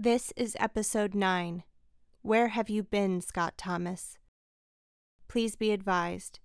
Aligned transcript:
This 0.00 0.32
is 0.36 0.56
episode 0.60 1.12
9. 1.12 1.64
Where 2.22 2.48
have 2.48 2.70
you 2.70 2.84
been, 2.84 3.20
Scott 3.20 3.54
Thomas? 3.58 4.16
Please 5.26 5.56
be 5.56 5.72
advised 5.72 6.38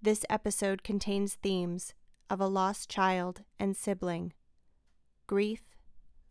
this 0.00 0.24
episode 0.30 0.84
contains 0.84 1.34
themes 1.34 1.94
of 2.30 2.40
a 2.40 2.46
lost 2.46 2.88
child 2.88 3.42
and 3.58 3.76
sibling, 3.76 4.34
grief, 5.26 5.62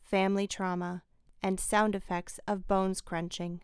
family 0.01 0.47
trauma, 0.47 1.03
and 1.43 1.59
sound 1.59 1.93
effects 1.93 2.39
of 2.47 2.69
bones 2.69 3.01
crunching. 3.01 3.59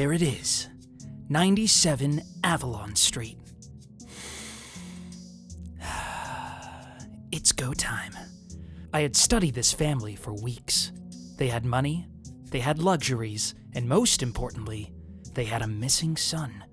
There 0.00 0.14
it 0.14 0.22
is 0.22 0.70
97 1.28 2.22
Avalon 2.42 2.96
Street. 2.96 3.36
It's 7.30 7.52
go 7.52 7.74
time. 7.74 8.14
I 8.94 9.02
had 9.02 9.14
studied 9.14 9.54
this 9.54 9.74
family 9.74 10.16
for 10.16 10.32
weeks. 10.32 10.92
They 11.36 11.48
had 11.48 11.66
money, 11.66 12.08
they 12.50 12.60
had 12.60 12.78
luxuries, 12.78 13.54
and 13.74 13.86
most 13.86 14.22
importantly, 14.22 14.90
they 15.34 15.44
had 15.44 15.60
a 15.60 15.66
missing 15.66 16.16
son. 16.16 16.64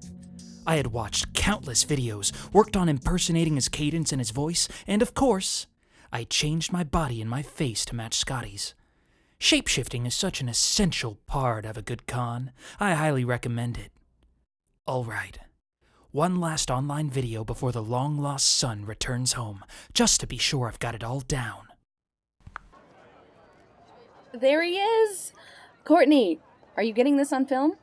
I 0.66 0.78
had 0.78 0.88
watched 0.88 1.34
countless 1.34 1.84
videos, 1.84 2.32
worked 2.54 2.78
on 2.78 2.88
impersonating 2.88 3.56
his 3.56 3.68
cadence 3.68 4.14
and 4.14 4.22
his 4.22 4.32
voice, 4.32 4.70
and 4.88 5.02
of 5.02 5.14
course, 5.14 5.68
I 6.14 6.24
changed 6.24 6.72
my 6.72 6.86
body 6.86 7.20
and 7.20 7.30
my 7.30 7.42
face 7.42 7.84
to 7.88 7.96
match 7.96 8.16
Scotty's. 8.16 8.74
Shapeshifting 9.40 10.08
is 10.08 10.16
such 10.16 10.42
an 10.42 10.50
essential 10.50 11.20
part 11.28 11.66
of 11.66 11.78
a 11.78 11.82
good 11.82 12.08
con. 12.08 12.52
I 12.80 12.94
highly 12.96 13.24
recommend 13.24 13.78
it. 13.78 13.92
Alright. 14.88 15.40
One 16.12 16.40
last 16.40 16.72
online 16.72 17.10
video 17.10 17.44
before 17.44 17.72
the 17.72 17.84
long 17.84 18.18
lost 18.18 18.48
son 18.48 18.86
returns 18.86 19.34
home, 19.34 19.64
just 19.94 20.20
to 20.22 20.28
be 20.28 20.38
sure 20.38 20.68
I've 20.68 20.80
got 20.80 20.96
it 20.96 21.04
all 21.04 21.20
down. 21.20 21.68
There 24.34 24.64
he 24.64 24.78
is! 24.78 25.34
Courtney, 25.84 26.40
are 26.76 26.84
you 26.84 26.94
getting 26.94 27.18
this 27.18 27.32
on 27.32 27.46
film? 27.46 27.74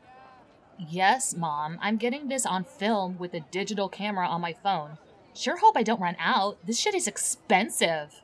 Yes, 0.78 1.34
Mom. 1.36 1.78
I'm 1.80 1.96
getting 1.96 2.28
this 2.28 2.44
on 2.44 2.64
film 2.64 3.16
with 3.18 3.32
a 3.34 3.40
digital 3.40 3.88
camera 3.88 4.26
on 4.26 4.40
my 4.40 4.52
phone. 4.52 4.98
Sure 5.34 5.56
hope 5.56 5.76
I 5.76 5.82
don't 5.82 6.00
run 6.00 6.16
out. 6.18 6.58
This 6.66 6.78
shit 6.78 6.94
is 6.94 7.06
expensive. 7.06 8.22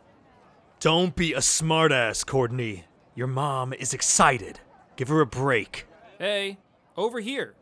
Don't 0.80 1.14
be 1.14 1.32
a 1.32 1.38
smartass, 1.38 2.26
Courtney. 2.26 2.84
Your 3.14 3.26
mom 3.26 3.72
is 3.72 3.92
excited. 3.92 4.60
Give 4.96 5.08
her 5.08 5.20
a 5.20 5.26
break. 5.26 5.86
Hey, 6.18 6.58
over 6.96 7.20
here. 7.20 7.54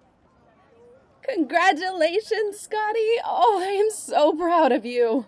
Congratulations, 1.23 2.59
Scotty! 2.59 3.19
Oh, 3.25 3.63
I 3.63 3.73
am 3.73 3.91
so 3.91 4.33
proud 4.33 4.73
of 4.73 4.87
you. 4.87 5.27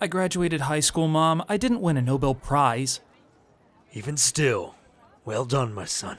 I 0.00 0.06
graduated 0.06 0.62
high 0.62 0.80
school, 0.80 1.08
Mom. 1.08 1.42
I 1.48 1.56
didn't 1.56 1.80
win 1.80 1.96
a 1.96 2.02
Nobel 2.02 2.34
Prize. 2.34 3.00
Even 3.92 4.16
still, 4.16 4.74
well 5.24 5.44
done, 5.44 5.72
my 5.72 5.84
son. 5.84 6.18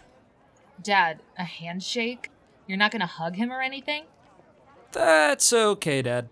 Dad, 0.82 1.22
a 1.38 1.44
handshake? 1.44 2.32
You're 2.68 2.78
not 2.78 2.92
gonna 2.92 3.06
hug 3.06 3.36
him 3.36 3.52
or 3.52 3.62
anything? 3.62 4.06
That's 4.92 5.54
okay, 5.54 6.02
Dad. 6.02 6.30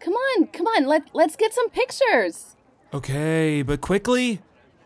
Come 0.00 0.14
on, 0.14 0.48
come 0.48 0.66
on, 0.66 0.86
let, 0.86 1.14
let's 1.14 1.36
get 1.36 1.54
some 1.54 1.70
pictures. 1.70 2.56
Okay, 2.92 3.62
but 3.62 3.80
quickly. 3.80 4.40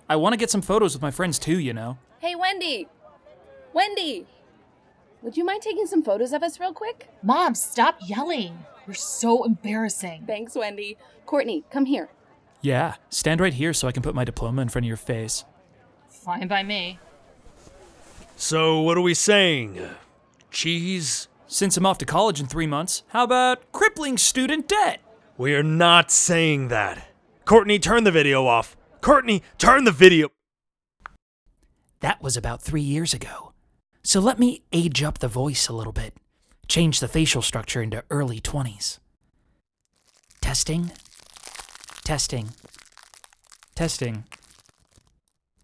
I 0.09 0.17
want 0.17 0.35
to 0.35 0.37
get 0.37 0.51
some 0.51 0.63
photos 0.63 0.95
with 0.95 1.03
my 1.03 1.11
friends 1.11 1.39
too, 1.39 1.59
you 1.59 1.73
know. 1.73 1.99
Hey, 2.19 2.35
Wendy! 2.35 2.89
Wendy! 3.73 4.27
Would 5.23 5.37
you 5.37 5.45
mind 5.45 5.63
taking 5.63 5.87
some 5.87 6.03
photos 6.03 6.33
of 6.33 6.43
us 6.43 6.61
real 6.61 6.75
quick? 6.75 7.09
Mom, 7.23 7.55
stop 7.55 7.97
yelling. 8.05 8.59
You're 8.87 8.95
so 8.95 9.45
embarrassing. 9.45 10.25
Thanks, 10.27 10.55
Wendy. 10.55 10.99
Courtney, 11.25 11.65
come 11.71 11.87
here. 11.87 12.11
Yeah, 12.61 12.97
stand 13.09 13.41
right 13.41 13.55
here 13.55 13.73
so 13.73 13.89
I 13.89 13.93
can 13.93 14.03
put 14.03 14.15
my 14.15 14.25
diploma 14.25 14.61
in 14.63 14.69
front 14.69 14.85
of 14.85 14.89
your 14.89 14.99
face. 14.99 15.45
Fine 16.09 16.49
by 16.49 16.63
me. 16.63 16.99
So, 18.37 18.81
what 18.81 18.99
are 18.99 19.03
we 19.03 19.15
saying? 19.15 19.81
Cheese? 20.51 21.29
Since 21.47 21.77
I'm 21.77 21.87
off 21.87 21.99
to 21.99 22.05
college 22.07 22.41
in 22.41 22.47
three 22.47 22.67
months, 22.67 23.03
how 23.09 23.25
about 23.25 23.71
crippling 23.73 24.19
student 24.19 24.69
debt? 24.69 25.01
We 25.39 25.55
are 25.55 25.63
not 25.63 26.11
saying 26.11 26.69
that. 26.69 27.09
Courtney, 27.45 27.79
turn 27.79 28.05
the 28.05 28.11
video 28.11 28.47
off. 28.47 28.77
Courtney, 29.05 29.43
turn 29.59 29.85
the 29.85 29.93
video. 29.93 30.31
That 32.01 32.23
was 32.23 32.39
about 32.39 32.63
three 32.63 32.81
years 32.81 33.13
ago. 33.13 33.53
So 34.03 34.19
let 34.19 34.39
me 34.39 34.63
age 34.73 35.03
up 35.03 35.19
the 35.19 35.29
voice 35.29 35.69
a 35.69 35.75
little 35.75 35.93
bit, 35.93 36.15
change 36.69 37.01
the 37.01 37.09
facial 37.09 37.43
structure 37.43 37.83
into 37.83 38.03
early 38.09 38.41
20s. 38.41 39.01
Testing, 40.41 40.91
testing, 42.03 42.53
testing, 43.75 44.25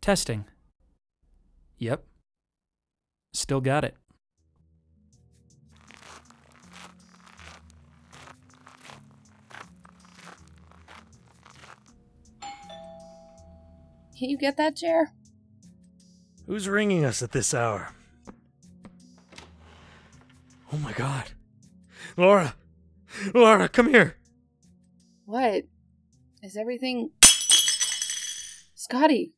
testing. 0.02 0.44
Yep. 1.78 2.04
Still 3.32 3.62
got 3.62 3.84
it. 3.84 3.96
Can 14.20 14.28
you 14.28 14.36
get 14.36 14.58
that 14.58 14.76
chair? 14.76 15.14
Who's 16.46 16.68
ringing 16.68 17.06
us 17.06 17.22
at 17.22 17.32
this 17.32 17.54
hour? 17.54 17.94
Oh 20.70 20.76
my 20.76 20.92
god. 20.92 21.30
Laura! 22.18 22.54
Laura, 23.34 23.66
come 23.66 23.88
here! 23.88 24.18
What? 25.24 25.64
Is 26.42 26.54
everything. 26.58 27.12
Scotty! 28.74 29.32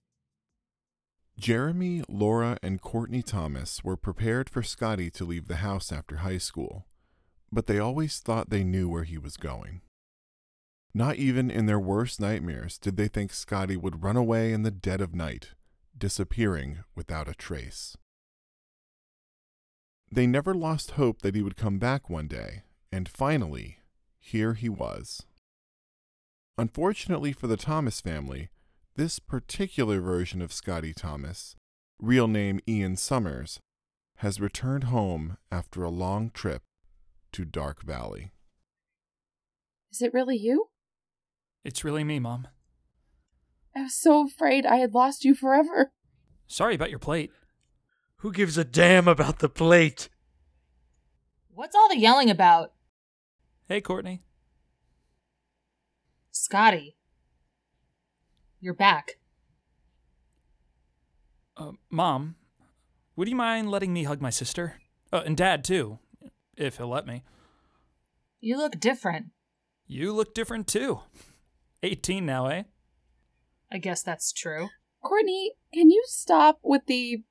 Jeremy, 1.39 2.03
Laura, 2.09 2.59
and 2.61 2.81
Courtney 2.81 3.23
Thomas 3.23 3.85
were 3.85 3.97
prepared 3.97 4.51
for 4.51 4.65
Scotty 4.65 5.13
to 5.13 5.25
leave 5.25 5.47
the 5.47 5.57
house 5.57 5.93
after 5.93 6.17
high 6.17 6.39
school, 6.39 6.89
but 7.53 7.69
they 7.69 7.79
always 7.79 8.19
thought 8.19 8.51
they 8.51 8.65
knew 8.65 8.89
where 8.89 9.05
he 9.05 9.17
was 9.17 9.37
going. 9.37 9.83
Not 10.95 11.17
even 11.17 11.51
in 11.51 11.67
their 11.67 11.79
worst 11.79 12.21
nightmares 12.21 12.79
did 12.79 12.97
they 12.97 13.09
think 13.09 13.33
Scotty 13.33 13.77
would 13.77 14.03
run 14.03 14.17
away 14.17 14.53
in 14.53 14.63
the 14.63 14.71
dead 14.71 15.01
of 15.01 15.15
night, 15.15 15.51
disappearing 15.97 16.85
without 16.95 17.29
a 17.29 17.35
trace. 17.35 17.97
They 20.11 20.27
never 20.27 20.55
lost 20.55 20.93
hope 20.93 21.23
that 21.23 21.35
he 21.35 21.43
would 21.43 21.57
come 21.57 21.79
back 21.79 22.11
one 22.11 22.29
day, 22.29 22.65
and 22.91 23.09
finally, 23.09 23.79
here 24.19 24.53
he 24.53 24.69
was. 24.69 25.23
Unfortunately 26.59 27.33
for 27.33 27.47
the 27.47 27.57
Thomas 27.57 28.03
family, 28.03 28.51
this 28.95 29.19
particular 29.19 30.03
version 30.03 30.43
of 30.43 30.53
Scotty 30.53 30.93
Thomas, 30.93 31.57
real 31.99 32.29
name 32.29 32.61
Ian 32.69 32.97
Summers, 32.97 33.59
has 34.17 34.39
returned 34.39 34.85
home 34.85 35.39
after 35.51 35.83
a 35.83 35.89
long 35.89 36.31
trip 36.31 36.63
to 37.33 37.47
Dark 37.47 37.83
Valley. 37.83 38.33
Is 39.91 40.03
it 40.03 40.13
really 40.13 40.37
you? 40.37 40.69
It's 41.65 41.85
really 41.85 42.05
me, 42.05 42.19
Mom. 42.19 42.49
I 43.75 43.83
was 43.83 43.95
so 43.95 44.27
afraid 44.27 44.67
I 44.67 44.77
had 44.77 44.95
lost 44.95 45.25
you 45.25 45.35
forever. 45.35 45.93
Sorry 46.47 46.75
about 46.75 46.91
your 46.91 46.99
plate. 46.99 47.31
Who 48.19 48.33
gives 48.33 48.59
a 48.59 48.65
damn 48.65 49.09
about 49.09 49.39
the 49.39 49.49
plate? 49.49 50.09
What's 51.55 51.75
all 51.75 51.89
the 51.89 51.99
yelling 51.99 52.31
about? 52.31 52.73
Hey, 53.69 53.81
Courtney. 53.81 54.23
Scotty. 56.31 56.97
You're 58.61 58.75
back. 58.75 59.13
Uh, 61.57 61.73
Mom, 61.91 62.37
would 63.17 63.29
you 63.29 63.37
mind 63.37 63.71
letting 63.71 63.93
me 63.93 64.05
hug 64.05 64.21
my 64.21 64.31
sister? 64.31 64.81
Uh, 65.13 65.23
and 65.27 65.37
Dad, 65.37 65.65
too, 65.65 65.99
if 66.57 66.77
he'll 66.77 66.89
let 66.89 67.07
me. 67.07 67.23
You 68.41 68.57
look 68.57 68.81
different. 68.81 69.27
You 69.87 70.13
look 70.13 70.35
different, 70.35 70.67
too. 70.67 71.01
18 71.83 72.25
now, 72.25 72.47
eh? 72.47 72.63
I 73.71 73.79
guess 73.79 74.03
that's 74.03 74.33
true. 74.33 74.69
Courtney, 75.03 75.53
can 75.75 75.91
you 75.91 76.03
stop 76.07 76.59
with 76.63 76.87
the 76.87 77.23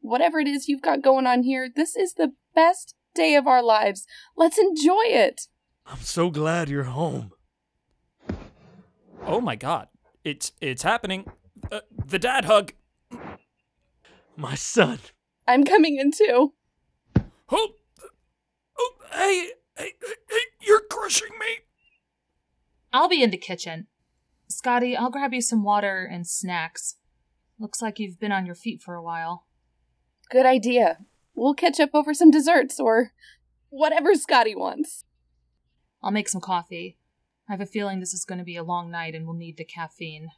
whatever 0.00 0.38
it 0.40 0.48
is 0.48 0.68
you've 0.68 0.82
got 0.82 1.02
going 1.02 1.26
on 1.26 1.42
here? 1.42 1.68
This 1.74 1.96
is 1.96 2.14
the 2.14 2.32
best 2.54 2.94
day 3.14 3.34
of 3.34 3.46
our 3.46 3.62
lives. 3.62 4.06
Let's 4.36 4.58
enjoy 4.58 5.02
it. 5.06 5.48
I'm 5.86 6.00
so 6.00 6.30
glad 6.30 6.68
you're 6.68 6.84
home. 6.84 7.32
Oh 9.26 9.40
my 9.40 9.56
god. 9.56 9.88
It's 10.24 10.52
it's 10.60 10.82
happening. 10.82 11.26
Uh, 11.70 11.80
the 12.06 12.18
dad 12.18 12.44
hug. 12.44 12.72
My 14.36 14.54
son. 14.54 15.00
I'm 15.46 15.64
coming 15.64 15.98
in 15.98 16.12
too. 16.12 16.54
Oh, 17.52 17.68
oh 18.78 18.92
hey, 19.12 19.50
hey, 19.76 19.92
hey, 20.00 20.44
you're 20.62 20.82
crushing 20.90 21.36
me. 21.38 21.69
I'll 22.92 23.08
be 23.08 23.22
in 23.22 23.30
the 23.30 23.36
kitchen. 23.36 23.86
Scotty, 24.48 24.96
I'll 24.96 25.10
grab 25.10 25.32
you 25.32 25.40
some 25.40 25.62
water 25.62 26.08
and 26.10 26.26
snacks. 26.26 26.96
Looks 27.58 27.80
like 27.80 27.98
you've 27.98 28.18
been 28.18 28.32
on 28.32 28.46
your 28.46 28.54
feet 28.54 28.82
for 28.82 28.94
a 28.94 29.02
while. 29.02 29.46
Good 30.30 30.46
idea. 30.46 30.98
We'll 31.34 31.54
catch 31.54 31.78
up 31.78 31.90
over 31.94 32.12
some 32.14 32.30
desserts 32.30 32.80
or 32.80 33.12
whatever 33.68 34.14
Scotty 34.14 34.54
wants. 34.54 35.04
I'll 36.02 36.10
make 36.10 36.28
some 36.28 36.40
coffee. 36.40 36.98
I 37.48 37.52
have 37.52 37.60
a 37.60 37.66
feeling 37.66 38.00
this 38.00 38.14
is 38.14 38.24
going 38.24 38.38
to 38.38 38.44
be 38.44 38.56
a 38.56 38.64
long 38.64 38.90
night 38.90 39.14
and 39.14 39.26
we'll 39.26 39.36
need 39.36 39.56
the 39.56 39.64
caffeine. 39.64 40.30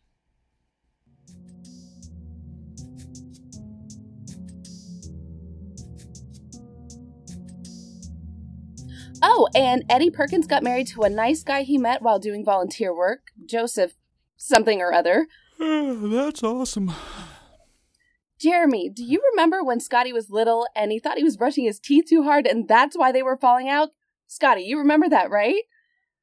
Oh, 9.22 9.48
and 9.54 9.84
Eddie 9.88 10.10
Perkins 10.10 10.46
got 10.46 10.62
married 10.62 10.88
to 10.88 11.02
a 11.02 11.10
nice 11.10 11.42
guy 11.42 11.62
he 11.62 11.78
met 11.78 12.02
while 12.02 12.18
doing 12.18 12.44
volunteer 12.44 12.94
work, 12.94 13.28
Joseph 13.46 13.94
something 14.36 14.80
or 14.80 14.92
other. 14.92 15.28
That's 15.58 16.42
awesome. 16.42 16.92
Jeremy, 18.40 18.90
do 18.90 19.04
you 19.04 19.22
remember 19.32 19.62
when 19.62 19.78
Scotty 19.78 20.12
was 20.12 20.28
little 20.28 20.66
and 20.74 20.90
he 20.90 20.98
thought 20.98 21.16
he 21.16 21.22
was 21.22 21.36
brushing 21.36 21.64
his 21.64 21.78
teeth 21.78 22.06
too 22.08 22.24
hard 22.24 22.44
and 22.44 22.66
that's 22.66 22.98
why 22.98 23.12
they 23.12 23.22
were 23.22 23.36
falling 23.36 23.68
out? 23.68 23.90
Scotty, 24.26 24.62
you 24.62 24.78
remember 24.78 25.08
that, 25.08 25.30
right? 25.30 25.62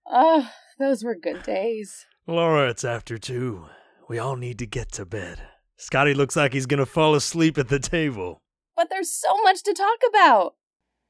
Oh, 0.06 0.50
those 0.78 1.02
were 1.02 1.16
good 1.16 1.44
days. 1.44 2.06
Laura, 2.28 2.70
it's 2.70 2.84
after 2.84 3.18
two. 3.18 3.68
We 4.10 4.20
all 4.20 4.36
need 4.36 4.60
to 4.60 4.66
get 4.66 4.92
to 4.94 5.06
bed. 5.06 5.42
Scotty 5.78 6.14
looks 6.14 6.36
like 6.36 6.52
he's 6.52 6.66
gonna 6.66 6.86
fall 6.86 7.16
asleep 7.16 7.58
at 7.58 7.70
the 7.70 7.80
table. 7.80 8.42
But 8.76 8.90
there's 8.90 9.14
so 9.14 9.42
much 9.42 9.64
to 9.64 9.74
talk 9.74 10.00
about. 10.10 10.56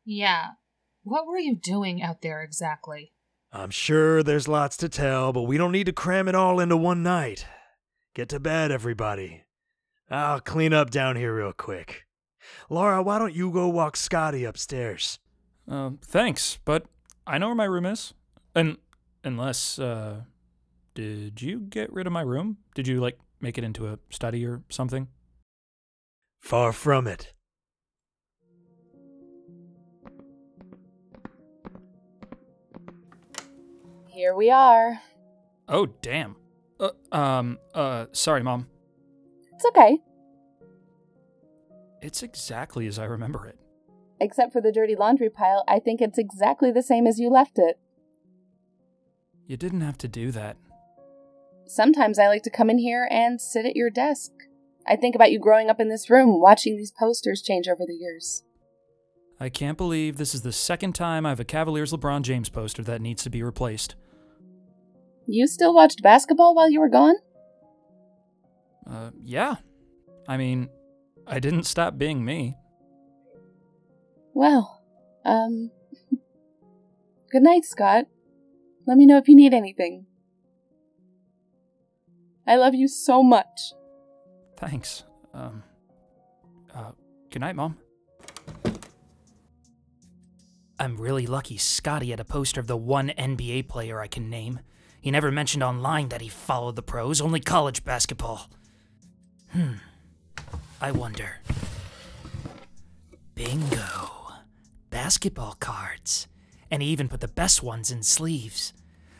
Yeah. 0.05 0.49
What 1.03 1.25
were 1.27 1.39
you 1.39 1.55
doing 1.55 2.01
out 2.01 2.21
there 2.21 2.41
exactly? 2.43 3.13
I'm 3.51 3.71
sure 3.71 4.21
there's 4.21 4.47
lots 4.47 4.77
to 4.77 4.89
tell, 4.89 5.33
but 5.33 5.43
we 5.43 5.57
don't 5.57 5.71
need 5.71 5.87
to 5.87 5.93
cram 5.93 6.27
it 6.27 6.35
all 6.35 6.59
into 6.59 6.77
one 6.77 7.01
night. 7.01 7.45
Get 8.13 8.29
to 8.29 8.39
bed, 8.39 8.71
everybody. 8.71 9.43
I'll 10.09 10.39
clean 10.39 10.73
up 10.73 10.89
down 10.89 11.15
here 11.15 11.35
real 11.35 11.53
quick. 11.53 12.05
Laura, 12.69 13.01
why 13.01 13.17
don't 13.17 13.33
you 13.33 13.51
go 13.51 13.67
walk 13.67 13.95
Scotty 13.95 14.43
upstairs? 14.43 15.19
Um, 15.67 15.99
thanks, 16.03 16.59
but 16.65 16.85
I 17.25 17.37
know 17.37 17.47
where 17.47 17.55
my 17.55 17.65
room 17.65 17.85
is. 17.85 18.13
And 18.53 18.77
unless, 19.23 19.79
uh, 19.79 20.21
did 20.95 21.41
you 21.41 21.59
get 21.59 21.93
rid 21.93 22.07
of 22.07 22.13
my 22.13 22.21
room? 22.21 22.57
Did 22.75 22.87
you, 22.87 22.99
like, 22.99 23.19
make 23.39 23.57
it 23.57 23.63
into 23.63 23.87
a 23.87 23.99
study 24.09 24.45
or 24.45 24.63
something? 24.69 25.07
Far 26.39 26.71
from 26.73 27.07
it. 27.07 27.33
Here 34.19 34.35
we 34.35 34.51
are. 34.51 34.99
Oh, 35.69 35.85
damn. 35.85 36.35
Uh, 36.77 36.89
um, 37.09 37.57
uh, 37.73 38.07
sorry, 38.11 38.43
Mom. 38.43 38.67
It's 39.53 39.63
okay, 39.67 39.99
It's 42.01 42.21
exactly 42.21 42.85
as 42.85 42.99
I 42.99 43.05
remember 43.05 43.47
it. 43.47 43.57
except 44.19 44.51
for 44.51 44.59
the 44.59 44.73
dirty 44.73 44.93
laundry 44.93 45.29
pile. 45.29 45.63
I 45.69 45.79
think 45.79 46.01
it's 46.01 46.17
exactly 46.17 46.69
the 46.69 46.83
same 46.83 47.07
as 47.07 47.17
you 47.17 47.29
left 47.29 47.57
it. 47.59 47.79
You 49.47 49.55
didn't 49.55 49.79
have 49.79 49.97
to 49.99 50.09
do 50.09 50.31
that. 50.31 50.57
Sometimes 51.65 52.19
I 52.19 52.27
like 52.27 52.43
to 52.43 52.49
come 52.49 52.69
in 52.69 52.77
here 52.77 53.07
and 53.09 53.39
sit 53.39 53.65
at 53.65 53.77
your 53.77 53.89
desk. 53.89 54.31
I 54.85 54.97
think 54.97 55.15
about 55.15 55.31
you 55.31 55.39
growing 55.39 55.69
up 55.69 55.79
in 55.79 55.87
this 55.87 56.09
room, 56.09 56.41
watching 56.41 56.75
these 56.75 56.91
posters 56.91 57.41
change 57.41 57.69
over 57.69 57.85
the 57.87 57.95
years. 57.95 58.43
I 59.39 59.47
can't 59.47 59.77
believe 59.77 60.17
this 60.17 60.35
is 60.35 60.41
the 60.41 60.51
second 60.51 60.93
time 60.93 61.25
I 61.25 61.29
have 61.29 61.39
a 61.39 61.45
Cavaliers 61.45 61.93
LeBron 61.93 62.23
James 62.23 62.49
poster 62.49 62.83
that 62.83 62.99
needs 62.99 63.23
to 63.23 63.29
be 63.29 63.41
replaced. 63.41 63.95
You 65.31 65.45
still 65.45 65.75
watched 65.75 66.01
basketball 66.01 66.55
while 66.55 66.71
you 66.71 66.79
were 66.79 66.89
gone? 66.89 67.13
Uh, 68.89 69.11
yeah. 69.23 69.57
I 70.27 70.37
mean, 70.37 70.69
I 71.27 71.39
didn't 71.39 71.65
stop 71.65 71.99
being 71.99 72.25
me. 72.25 72.57
Well, 74.33 74.81
um. 75.23 75.69
good 77.31 77.43
night, 77.43 77.63
Scott. 77.63 78.05
Let 78.87 78.97
me 78.97 79.05
know 79.05 79.17
if 79.17 79.27
you 79.27 79.35
need 79.35 79.53
anything. 79.53 80.07
I 82.47 82.55
love 82.55 82.73
you 82.73 82.87
so 82.87 83.21
much. 83.21 83.73
Thanks. 84.57 85.03
Um, 85.31 85.61
uh, 86.73 86.93
good 87.29 87.41
night, 87.41 87.55
Mom. 87.55 87.77
I'm 90.79 90.97
really 90.97 91.27
lucky 91.27 91.57
Scotty 91.57 92.09
had 92.09 92.19
a 92.19 92.25
poster 92.25 92.59
of 92.59 92.65
the 92.65 92.77
one 92.77 93.09
NBA 93.09 93.67
player 93.67 93.99
I 93.99 94.07
can 94.07 94.27
name. 94.27 94.61
He 95.01 95.11
never 95.11 95.31
mentioned 95.31 95.63
online 95.63 96.09
that 96.09 96.21
he 96.21 96.29
followed 96.29 96.75
the 96.75 96.81
pros, 96.81 97.21
only 97.21 97.39
college 97.39 97.83
basketball. 97.83 98.49
Hmm. 99.51 99.75
I 100.81 100.91
wonder. 100.91 101.39
Bingo. 103.35 104.33
Basketball 104.89 105.55
cards. 105.59 106.27
And 106.69 106.81
he 106.81 106.89
even 106.89 107.07
put 107.07 107.21
the 107.21 107.27
best 107.27 107.63
ones 107.63 107.91
in 107.91 108.03
sleeves. 108.03 108.73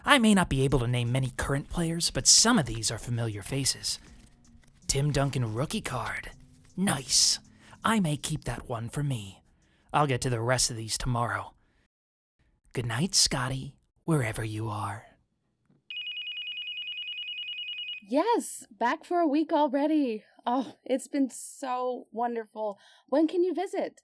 I 0.06 0.20
may 0.20 0.34
not 0.34 0.50
be 0.50 0.64
able 0.64 0.80
to 0.80 0.88
name 0.88 1.12
many 1.12 1.32
current 1.38 1.70
players, 1.70 2.12
but 2.12 2.28
some 2.28 2.60
of 2.60 2.66
these 2.66 2.92
are 2.92 2.98
familiar 2.98 3.42
faces. 3.42 4.00
Tim 4.88 5.12
Duncan 5.12 5.54
rookie 5.54 5.82
card. 5.82 6.32
Nice. 6.76 7.40
I 7.84 8.00
may 8.00 8.18
keep 8.18 8.44
that 8.46 8.68
one 8.68 8.90
for 8.90 9.04
me. 9.04 9.44
I'll 9.94 10.08
get 10.08 10.22
to 10.22 10.30
the 10.30 10.42
rest 10.42 10.70
of 10.70 10.78
these 10.78 10.98
tomorrow. 10.98 11.54
Good 12.74 12.86
night, 12.86 13.16
Scotty, 13.16 13.76
wherever 14.06 14.44
you 14.44 14.70
are. 14.70 15.09
Yes, 18.10 18.66
back 18.72 19.06
for 19.06 19.20
a 19.20 19.28
week 19.28 19.54
already. 19.54 20.24
Oh, 20.44 20.74
it's 20.84 21.08
been 21.08 21.30
so 21.30 22.08
wonderful. 22.12 22.80
When 23.08 23.28
can 23.28 23.44
you 23.44 23.54
visit? 23.54 24.02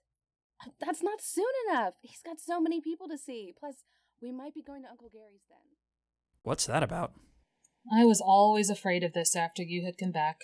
Uh, 0.64 0.70
that's 0.80 1.02
not 1.02 1.20
soon 1.20 1.50
enough. 1.68 1.94
He's 2.02 2.22
got 2.24 2.38
so 2.38 2.60
many 2.60 2.80
people 2.80 3.08
to 3.08 3.18
see. 3.18 3.52
Plus, 3.58 3.82
we 4.22 4.30
might 4.30 4.54
be 4.54 4.62
going 4.62 4.82
to 4.82 4.88
Uncle 4.88 5.10
Gary's 5.12 5.42
then. 5.48 5.58
What's 6.44 6.66
that 6.66 6.84
about? 6.84 7.14
I 7.92 8.04
was 8.04 8.20
always 8.20 8.70
afraid 8.70 9.02
of 9.02 9.12
this 9.12 9.34
after 9.34 9.64
you 9.64 9.84
had 9.84 9.98
come 9.98 10.12
back. 10.12 10.36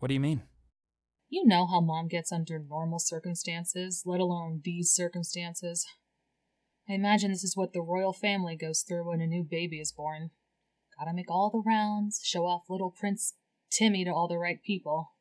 What 0.00 0.08
do 0.08 0.14
you 0.14 0.20
mean? 0.20 0.42
You 1.28 1.46
know 1.46 1.66
how 1.66 1.80
mom 1.80 2.08
gets 2.08 2.32
under 2.32 2.58
normal 2.58 2.98
circumstances, 2.98 4.02
let 4.04 4.18
alone 4.18 4.62
these 4.64 4.90
circumstances. 4.90 5.86
I 6.88 6.94
imagine 6.94 7.30
this 7.30 7.44
is 7.44 7.56
what 7.56 7.72
the 7.72 7.82
royal 7.82 8.12
family 8.12 8.56
goes 8.56 8.82
through 8.86 9.08
when 9.08 9.20
a 9.20 9.28
new 9.28 9.46
baby 9.48 9.78
is 9.78 9.92
born. 9.92 10.30
Gotta 10.98 11.12
make 11.14 11.30
all 11.30 11.50
the 11.50 11.62
rounds, 11.68 12.20
show 12.22 12.46
off 12.46 12.62
little 12.70 12.90
Prince 12.90 13.34
Timmy 13.70 14.04
to 14.04 14.10
all 14.10 14.28
the 14.28 14.38
right 14.38 14.62
people. 14.64 15.12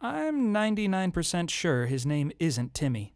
I'm 0.00 0.52
99% 0.52 1.50
sure 1.50 1.86
his 1.86 2.06
name 2.06 2.32
isn't 2.38 2.74
Timmy. 2.74 3.14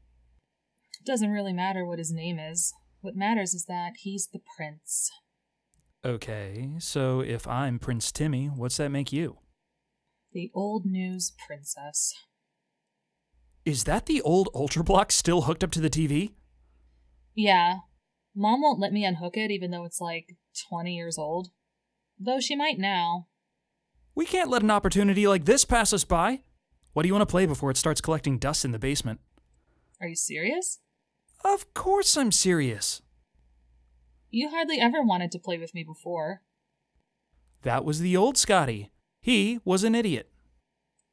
It 1.00 1.06
doesn't 1.06 1.30
really 1.30 1.52
matter 1.52 1.86
what 1.86 1.98
his 1.98 2.12
name 2.12 2.38
is. 2.38 2.74
What 3.00 3.16
matters 3.16 3.54
is 3.54 3.64
that 3.66 3.92
he's 4.00 4.28
the 4.30 4.40
prince. 4.56 5.10
Okay, 6.04 6.74
so 6.78 7.20
if 7.20 7.46
I'm 7.48 7.78
Prince 7.78 8.12
Timmy, 8.12 8.46
what's 8.46 8.76
that 8.76 8.90
make 8.90 9.12
you? 9.12 9.38
The 10.32 10.50
old 10.54 10.84
news 10.84 11.32
princess. 11.46 12.14
Is 13.64 13.84
that 13.84 14.06
the 14.06 14.20
old 14.22 14.48
Ultra 14.54 14.84
Block 14.84 15.12
still 15.12 15.42
hooked 15.42 15.64
up 15.64 15.70
to 15.72 15.80
the 15.80 15.90
TV? 15.90 16.32
Yeah. 17.34 17.76
Mom 18.34 18.62
won't 18.62 18.80
let 18.80 18.92
me 18.92 19.04
unhook 19.04 19.36
it 19.36 19.50
even 19.50 19.70
though 19.70 19.84
it's 19.84 20.00
like 20.00 20.36
20 20.68 20.94
years 20.94 21.18
old. 21.18 21.48
Though 22.22 22.38
she 22.38 22.54
might 22.54 22.78
now. 22.78 23.28
We 24.14 24.26
can't 24.26 24.50
let 24.50 24.62
an 24.62 24.70
opportunity 24.70 25.26
like 25.26 25.46
this 25.46 25.64
pass 25.64 25.94
us 25.94 26.04
by. 26.04 26.42
What 26.92 27.02
do 27.02 27.08
you 27.08 27.14
want 27.14 27.26
to 27.26 27.30
play 27.30 27.46
before 27.46 27.70
it 27.70 27.78
starts 27.78 28.02
collecting 28.02 28.38
dust 28.38 28.64
in 28.64 28.72
the 28.72 28.78
basement? 28.78 29.20
Are 30.00 30.08
you 30.08 30.16
serious? 30.16 30.80
Of 31.42 31.72
course 31.72 32.18
I'm 32.18 32.30
serious. 32.30 33.00
You 34.30 34.50
hardly 34.50 34.78
ever 34.78 35.02
wanted 35.02 35.32
to 35.32 35.38
play 35.38 35.56
with 35.56 35.74
me 35.74 35.82
before. 35.82 36.42
That 37.62 37.84
was 37.84 38.00
the 38.00 38.16
old 38.16 38.36
Scotty. 38.36 38.90
He 39.22 39.60
was 39.64 39.82
an 39.82 39.94
idiot. 39.94 40.30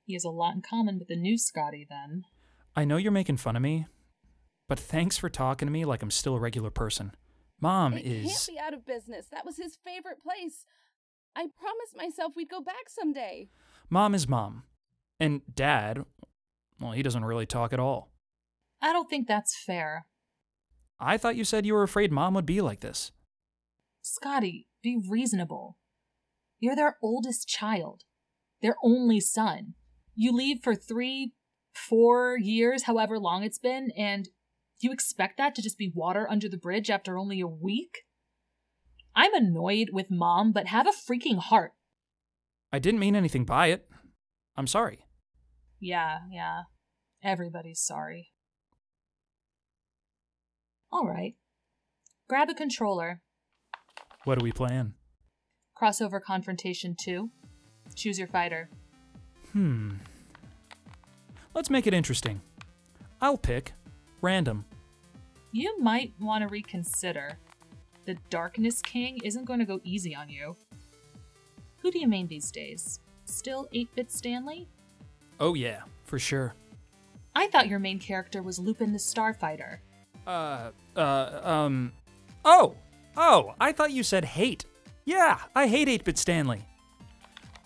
He 0.06 0.14
has 0.14 0.24
a 0.24 0.30
lot 0.30 0.56
in 0.56 0.62
common 0.62 1.00
with 1.00 1.08
the 1.08 1.16
new 1.16 1.38
Scotty 1.38 1.86
then. 1.90 2.26
I 2.76 2.86
know 2.86 2.98
you're 2.98 3.12
making 3.12 3.38
fun 3.38 3.56
of 3.56 3.62
me, 3.62 3.88
but 4.68 4.80
thanks 4.80 5.18
for 5.18 5.30
talking 5.30 5.68
to 5.68 5.72
me 5.72 5.86
like 5.86 6.02
I'm 6.02 6.12
still 6.12 6.36
a 6.36 6.40
regular 6.40 6.70
person. 6.70 7.14
Mom 7.60 7.94
it 7.94 8.06
is. 8.06 8.26
can't 8.26 8.58
be 8.58 8.60
out 8.60 8.74
of 8.74 8.86
business. 8.86 9.28
That 9.32 9.46
was 9.46 9.58
his 9.58 9.78
favorite 9.84 10.22
place. 10.22 10.66
I 11.38 11.46
promised 11.56 11.96
myself 11.96 12.34
we'd 12.36 12.50
go 12.50 12.62
back 12.62 12.90
someday. 12.90 13.50
Mom 13.92 14.16
is 14.16 14.28
mom. 14.28 14.64
And 15.20 15.42
dad, 15.54 16.04
well, 16.82 16.94
he 16.94 17.04
doesn't 17.04 17.24
really 17.24 17.46
talk 17.46 17.72
at 17.72 17.80
all. 17.80 18.12
I 18.82 18.92
don't 18.92 19.08
think 19.08 19.28
that's 19.28 19.56
fair. 19.56 20.08
I 21.00 21.18
thought 21.18 21.36
you 21.36 21.44
said 21.44 21.64
you 21.64 21.76
were 21.76 21.84
afraid 21.84 22.12
mom 22.12 22.34
would 22.34 22.48
be 22.48 22.60
like 22.60 22.80
this. 22.80 23.12
Scotty, 24.02 24.68
be 24.82 25.00
reasonable. 25.08 25.78
You're 26.60 26.76
their 26.76 26.98
oldest 27.04 27.48
child, 27.48 28.04
their 28.64 28.76
only 28.84 29.20
son. 29.20 29.76
You 30.16 30.32
leave 30.32 30.64
for 30.64 30.74
three, 30.74 31.34
four 31.76 32.40
years, 32.40 32.84
however 32.84 33.20
long 33.20 33.44
it's 33.44 33.60
been, 33.60 33.92
and 33.96 34.28
you 34.80 34.92
expect 34.92 35.38
that 35.38 35.54
to 35.54 35.62
just 35.62 35.78
be 35.78 35.92
water 35.94 36.28
under 36.28 36.50
the 36.50 36.58
bridge 36.58 36.90
after 36.90 37.16
only 37.16 37.40
a 37.42 37.48
week? 37.48 38.07
I'm 39.18 39.34
annoyed 39.34 39.90
with 39.92 40.12
mom, 40.12 40.52
but 40.52 40.68
have 40.68 40.86
a 40.86 40.92
freaking 40.92 41.40
heart. 41.40 41.72
I 42.72 42.78
didn't 42.78 43.00
mean 43.00 43.16
anything 43.16 43.46
by 43.46 43.68
it. 43.68 43.90
I'm 44.56 44.68
sorry. 44.68 45.08
Yeah, 45.80 46.20
yeah. 46.32 46.62
Everybody's 47.24 47.80
sorry. 47.80 48.30
All 50.92 51.08
right. 51.08 51.34
Grab 52.30 52.48
a 52.52 52.54
controller. 52.54 53.22
What 54.26 54.38
do 54.38 54.44
we 54.44 54.52
plan? 54.52 54.94
Crossover 55.76 56.22
Confrontation 56.22 56.96
2. 56.96 57.32
Choose 57.96 58.20
your 58.20 58.28
fighter. 58.28 58.70
Hmm. 59.52 59.94
Let's 61.56 61.72
make 61.72 61.88
it 61.88 61.94
interesting. 61.96 62.42
I'll 63.20 63.38
pick 63.38 63.74
random. 64.22 64.66
You 65.52 65.80
might 65.80 66.14
want 66.20 66.44
to 66.44 66.48
reconsider. 66.48 67.40
The 68.08 68.18
Darkness 68.30 68.82
King 68.82 69.20
isn't 69.22 69.44
going 69.44 69.60
to 69.60 69.66
go 69.66 69.82
easy 69.84 70.16
on 70.16 70.30
you. 70.30 70.56
Who 71.80 71.92
do 71.92 72.00
you 72.00 72.08
mean 72.08 72.26
these 72.26 72.50
days? 72.52 73.02
Still 73.26 73.68
8 73.74 73.94
bit 73.96 74.10
Stanley? 74.10 74.70
Oh, 75.42 75.56
yeah, 75.56 75.82
for 76.06 76.18
sure. 76.18 76.56
I 77.36 77.48
thought 77.48 77.68
your 77.68 77.80
main 77.80 78.00
character 78.00 78.42
was 78.42 78.60
Lupin 78.60 78.94
the 78.94 78.98
Starfighter. 78.98 79.80
Uh, 80.26 80.72
uh, 80.96 81.42
um. 81.44 81.92
Oh! 82.46 82.76
Oh, 83.18 83.54
I 83.60 83.74
thought 83.74 83.92
you 83.92 84.04
said 84.04 84.24
hate. 84.24 84.64
Yeah, 85.04 85.40
I 85.54 85.68
hate 85.68 85.90
8 85.90 86.06
bit 86.06 86.18
Stanley. 86.18 86.66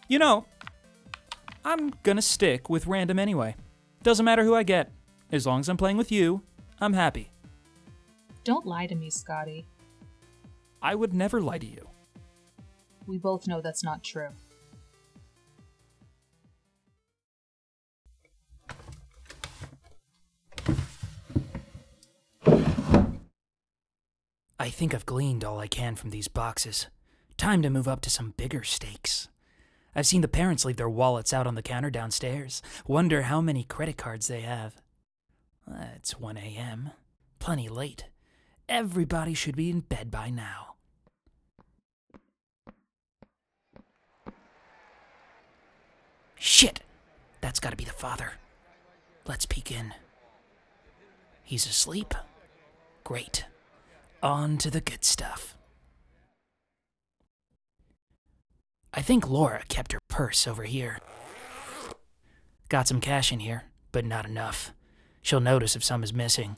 You 0.07 0.17
know, 0.17 0.45
I'm 1.63 1.91
gonna 2.01 2.24
stick 2.24 2.67
with 2.67 2.88
random 2.88 3.19
anyway. 3.19 3.55
Doesn't 4.01 4.25
matter 4.25 4.43
who 4.43 4.55
I 4.55 4.63
get. 4.63 4.91
As 5.31 5.45
long 5.45 5.60
as 5.60 5.69
I'm 5.69 5.77
playing 5.77 5.98
with 5.98 6.12
you, 6.12 6.41
I'm 6.79 6.93
happy. 6.93 7.29
Don't 8.43 8.65
lie 8.65 8.88
to 8.88 8.95
me, 8.95 9.12
Scotty. 9.12 9.67
I 10.81 10.95
would 10.95 11.13
never 11.13 11.41
lie 11.41 11.59
to 11.59 11.65
you. 11.65 11.88
We 13.05 13.17
both 13.17 13.47
know 13.47 13.61
that's 13.61 13.83
not 13.83 14.03
true. 14.03 14.29
I 24.59 24.69
think 24.69 24.93
I've 24.93 25.05
gleaned 25.05 25.43
all 25.43 25.59
I 25.59 25.67
can 25.67 25.95
from 25.95 26.11
these 26.11 26.27
boxes. 26.27 26.88
Time 27.38 27.61
to 27.63 27.69
move 27.69 27.88
up 27.88 28.01
to 28.01 28.09
some 28.09 28.33
bigger 28.38 28.63
stakes. 28.63 29.27
I've 29.95 30.05
seen 30.05 30.21
the 30.21 30.27
parents 30.27 30.63
leave 30.63 30.77
their 30.77 30.89
wallets 30.89 31.33
out 31.33 31.47
on 31.47 31.55
the 31.55 31.61
counter 31.63 31.89
downstairs. 31.89 32.61
Wonder 32.88 33.23
how 33.23 33.41
many 33.41 33.63
credit 33.63 33.97
cards 33.97 34.27
they 34.27 34.41
have. 34.41 34.75
Uh, 35.69 35.85
It's 35.95 36.19
1 36.19 36.38
a.m. 36.38 36.91
Plenty 37.39 37.69
late. 37.69 38.05
Everybody 38.71 39.33
should 39.33 39.57
be 39.57 39.69
in 39.69 39.81
bed 39.81 40.09
by 40.09 40.29
now. 40.29 40.75
Shit! 46.39 46.79
That's 47.41 47.59
gotta 47.59 47.75
be 47.75 47.83
the 47.83 47.91
father. 47.91 48.35
Let's 49.27 49.45
peek 49.45 49.73
in. 49.73 49.93
He's 51.43 51.65
asleep? 51.65 52.13
Great. 53.03 53.43
On 54.23 54.57
to 54.59 54.71
the 54.71 54.79
good 54.79 55.03
stuff. 55.03 55.57
I 58.93 59.01
think 59.01 59.29
Laura 59.29 59.63
kept 59.67 59.91
her 59.91 59.99
purse 60.07 60.47
over 60.47 60.63
here. 60.63 60.99
Got 62.69 62.87
some 62.87 63.01
cash 63.01 63.33
in 63.33 63.41
here, 63.41 63.63
but 63.91 64.05
not 64.05 64.25
enough. 64.25 64.71
She'll 65.21 65.41
notice 65.41 65.75
if 65.75 65.83
some 65.83 66.05
is 66.05 66.13
missing. 66.13 66.55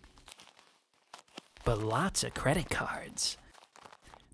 But 1.65 1.82
lots 1.82 2.24
of 2.24 2.34
credit 2.34 2.70
cards. 2.70 3.38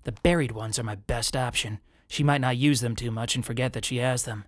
The 0.04 0.12
buried 0.12 0.52
ones 0.52 0.78
are 0.78 0.84
my 0.84 0.96
best 0.96 1.36
option. 1.36 1.78
She 2.08 2.24
might 2.24 2.40
not 2.40 2.56
use 2.56 2.80
them 2.80 2.96
too 2.96 3.10
much 3.10 3.36
and 3.36 3.44
forget 3.44 3.72
that 3.74 3.84
she 3.84 3.98
has 3.98 4.24
them. 4.24 4.44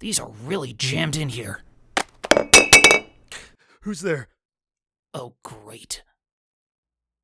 These 0.00 0.18
are 0.18 0.30
really 0.44 0.72
jammed 0.72 1.16
in 1.16 1.28
here. 1.28 1.62
Who's 3.82 4.00
there? 4.00 4.28
Oh, 5.14 5.34
great. 5.42 6.02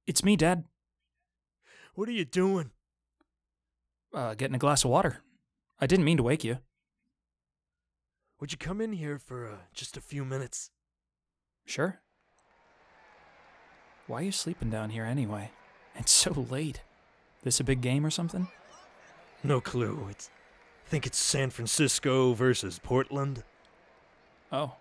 It's 0.07 0.23
me, 0.23 0.37
Dad. 0.37 0.65
What 1.95 2.09
are 2.09 2.13
you 2.13 2.25
doing? 2.25 2.71
Uh, 4.15 4.35
getting 4.35 4.55
a 4.55 4.59
glass 4.59 4.85
of 4.85 4.91
water. 4.91 5.19
I 5.81 5.87
didn't 5.87 6.05
mean 6.05 6.17
to 6.19 6.23
wake 6.23 6.45
you. 6.45 6.59
Would 8.39 8.53
you 8.53 8.59
come 8.59 8.81
in 8.81 8.93
here 8.93 9.19
for 9.19 9.49
uh, 9.49 9.57
just 9.75 9.97
a 9.97 10.01
few 10.01 10.25
minutes? 10.25 10.71
Sure. 11.65 12.01
Why 14.07 14.21
are 14.21 14.25
you 14.25 14.33
sleeping 14.33 14.71
down 14.71 14.91
here 14.91 15.05
anyway? 15.05 15.51
It's 15.97 16.13
so 16.13 16.47
late. 16.51 16.83
This 17.43 17.61
a 17.61 17.65
big 17.65 17.81
game 17.81 18.07
or 18.07 18.11
something? 18.11 18.49
No 19.43 19.61
clue. 19.61 20.07
It's, 20.11 20.31
I 20.87 20.89
think 20.89 21.07
it's 21.07 21.19
San 21.19 21.51
Francisco 21.51 22.33
versus 22.33 22.79
Portland. 22.79 23.43
Oh. 24.53 24.75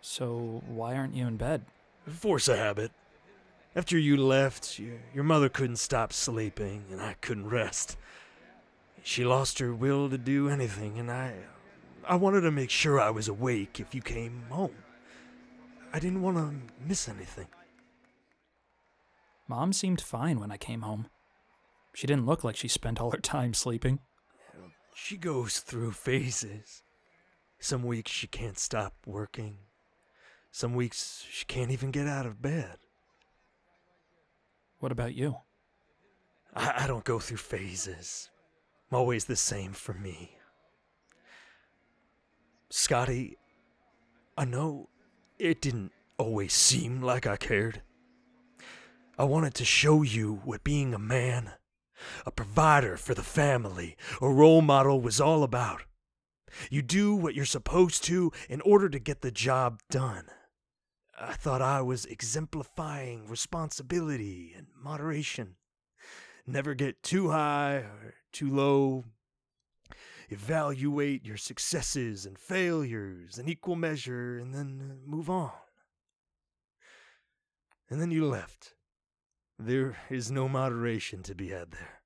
So 0.00 0.62
why 0.66 0.96
aren't 0.96 1.14
you 1.14 1.26
in 1.26 1.36
bed? 1.36 1.62
Force 2.06 2.48
of 2.48 2.56
habit. 2.56 2.92
After 3.74 3.98
you 3.98 4.16
left, 4.16 4.78
your, 4.78 4.96
your 5.14 5.24
mother 5.24 5.48
couldn't 5.48 5.76
stop 5.76 6.12
sleeping, 6.12 6.84
and 6.90 7.00
I 7.00 7.14
couldn't 7.20 7.48
rest. 7.48 7.96
She 9.02 9.24
lost 9.24 9.58
her 9.60 9.74
will 9.74 10.10
to 10.10 10.18
do 10.18 10.48
anything, 10.48 10.98
and 10.98 11.10
I. 11.10 11.34
I 12.04 12.16
wanted 12.16 12.40
to 12.42 12.50
make 12.50 12.70
sure 12.70 13.00
I 13.00 13.10
was 13.10 13.28
awake 13.28 13.78
if 13.78 13.94
you 13.94 14.02
came 14.02 14.44
home. 14.50 14.74
I 15.92 15.98
didn't 15.98 16.22
want 16.22 16.36
to 16.36 16.54
miss 16.86 17.08
anything. 17.08 17.48
Mom 19.48 19.72
seemed 19.72 20.00
fine 20.00 20.38
when 20.38 20.52
I 20.52 20.56
came 20.56 20.82
home. 20.82 21.08
She 21.94 22.06
didn't 22.06 22.26
look 22.26 22.44
like 22.44 22.56
she 22.56 22.68
spent 22.68 23.00
all 23.00 23.10
her 23.10 23.18
time 23.18 23.54
sleeping. 23.54 23.98
She 24.94 25.16
goes 25.16 25.58
through 25.58 25.92
phases. 25.92 26.82
Some 27.58 27.82
weeks 27.82 28.12
she 28.12 28.26
can't 28.26 28.58
stop 28.58 28.94
working. 29.06 29.58
Some 30.52 30.74
weeks 30.74 31.24
she 31.30 31.44
can't 31.46 31.70
even 31.70 31.90
get 31.90 32.06
out 32.06 32.26
of 32.26 32.40
bed. 32.40 32.76
What 34.78 34.92
about 34.92 35.14
you? 35.14 35.36
I, 36.54 36.84
I 36.84 36.86
don't 36.86 37.04
go 37.04 37.18
through 37.18 37.38
phases. 37.38 38.30
I'm 38.90 38.98
always 38.98 39.24
the 39.24 39.36
same 39.36 39.72
for 39.72 39.94
me. 39.94 40.36
Scotty, 42.68 43.36
I 44.38 44.44
know 44.44 44.89
it 45.40 45.62
didn't 45.62 45.92
always 46.18 46.52
seem 46.52 47.00
like 47.00 47.26
I 47.26 47.36
cared. 47.36 47.80
I 49.18 49.24
wanted 49.24 49.54
to 49.54 49.64
show 49.64 50.02
you 50.02 50.42
what 50.44 50.62
being 50.62 50.92
a 50.92 50.98
man, 50.98 51.52
a 52.26 52.30
provider 52.30 52.98
for 52.98 53.14
the 53.14 53.22
family, 53.22 53.96
a 54.20 54.28
role 54.28 54.60
model 54.60 55.00
was 55.00 55.18
all 55.20 55.42
about. 55.42 55.82
You 56.70 56.82
do 56.82 57.14
what 57.14 57.34
you're 57.34 57.46
supposed 57.46 58.04
to 58.04 58.32
in 58.50 58.60
order 58.60 58.90
to 58.90 58.98
get 58.98 59.22
the 59.22 59.30
job 59.30 59.80
done. 59.90 60.26
I 61.18 61.32
thought 61.32 61.62
I 61.62 61.80
was 61.80 62.04
exemplifying 62.04 63.26
responsibility 63.26 64.54
and 64.56 64.66
moderation. 64.78 65.56
Never 66.46 66.74
get 66.74 67.02
too 67.02 67.30
high 67.30 67.76
or 67.76 68.14
too 68.32 68.50
low. 68.50 69.04
Evaluate 70.30 71.26
your 71.26 71.36
successes 71.36 72.24
and 72.24 72.38
failures 72.38 73.36
in 73.36 73.48
equal 73.48 73.76
measure 73.76 74.38
and 74.38 74.54
then 74.54 74.80
uh, 74.80 75.10
move 75.10 75.28
on. 75.28 75.50
And 77.90 78.00
then 78.00 78.12
you 78.12 78.24
left. 78.24 78.74
There 79.58 79.96
is 80.08 80.30
no 80.30 80.48
moderation 80.48 81.22
to 81.24 81.34
be 81.34 81.48
had 81.48 81.72
there. 81.72 82.00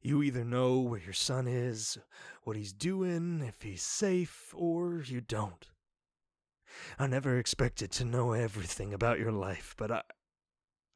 You 0.00 0.22
either 0.22 0.44
know 0.44 0.80
where 0.80 1.00
your 1.00 1.12
son 1.12 1.46
is, 1.46 1.98
what 2.44 2.56
he's 2.56 2.72
doing, 2.72 3.42
if 3.46 3.62
he's 3.62 3.82
safe, 3.82 4.54
or 4.56 5.02
you 5.06 5.20
don't. 5.20 5.68
I 6.98 7.06
never 7.06 7.38
expected 7.38 7.90
to 7.92 8.04
know 8.04 8.32
everything 8.32 8.94
about 8.94 9.18
your 9.18 9.32
life, 9.32 9.74
but 9.76 9.90
I 9.90 10.02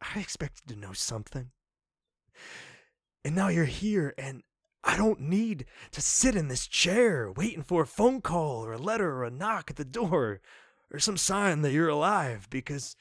I 0.00 0.20
expected 0.20 0.66
to 0.68 0.76
know 0.76 0.92
something. 0.92 1.50
And 3.24 3.34
now 3.34 3.48
you're 3.48 3.64
here 3.66 4.14
and 4.16 4.42
I 4.82 4.96
don't 4.96 5.20
need 5.20 5.66
to 5.92 6.00
sit 6.00 6.34
in 6.34 6.48
this 6.48 6.66
chair 6.66 7.30
waiting 7.30 7.62
for 7.62 7.82
a 7.82 7.86
phone 7.86 8.20
call 8.20 8.64
or 8.64 8.72
a 8.72 8.78
letter 8.78 9.10
or 9.10 9.24
a 9.24 9.30
knock 9.30 9.70
at 9.70 9.76
the 9.76 9.84
door 9.84 10.40
or 10.92 10.98
some 10.98 11.16
sign 11.16 11.62
that 11.62 11.72
you're 11.72 11.88
alive 11.88 12.48
because 12.50 12.96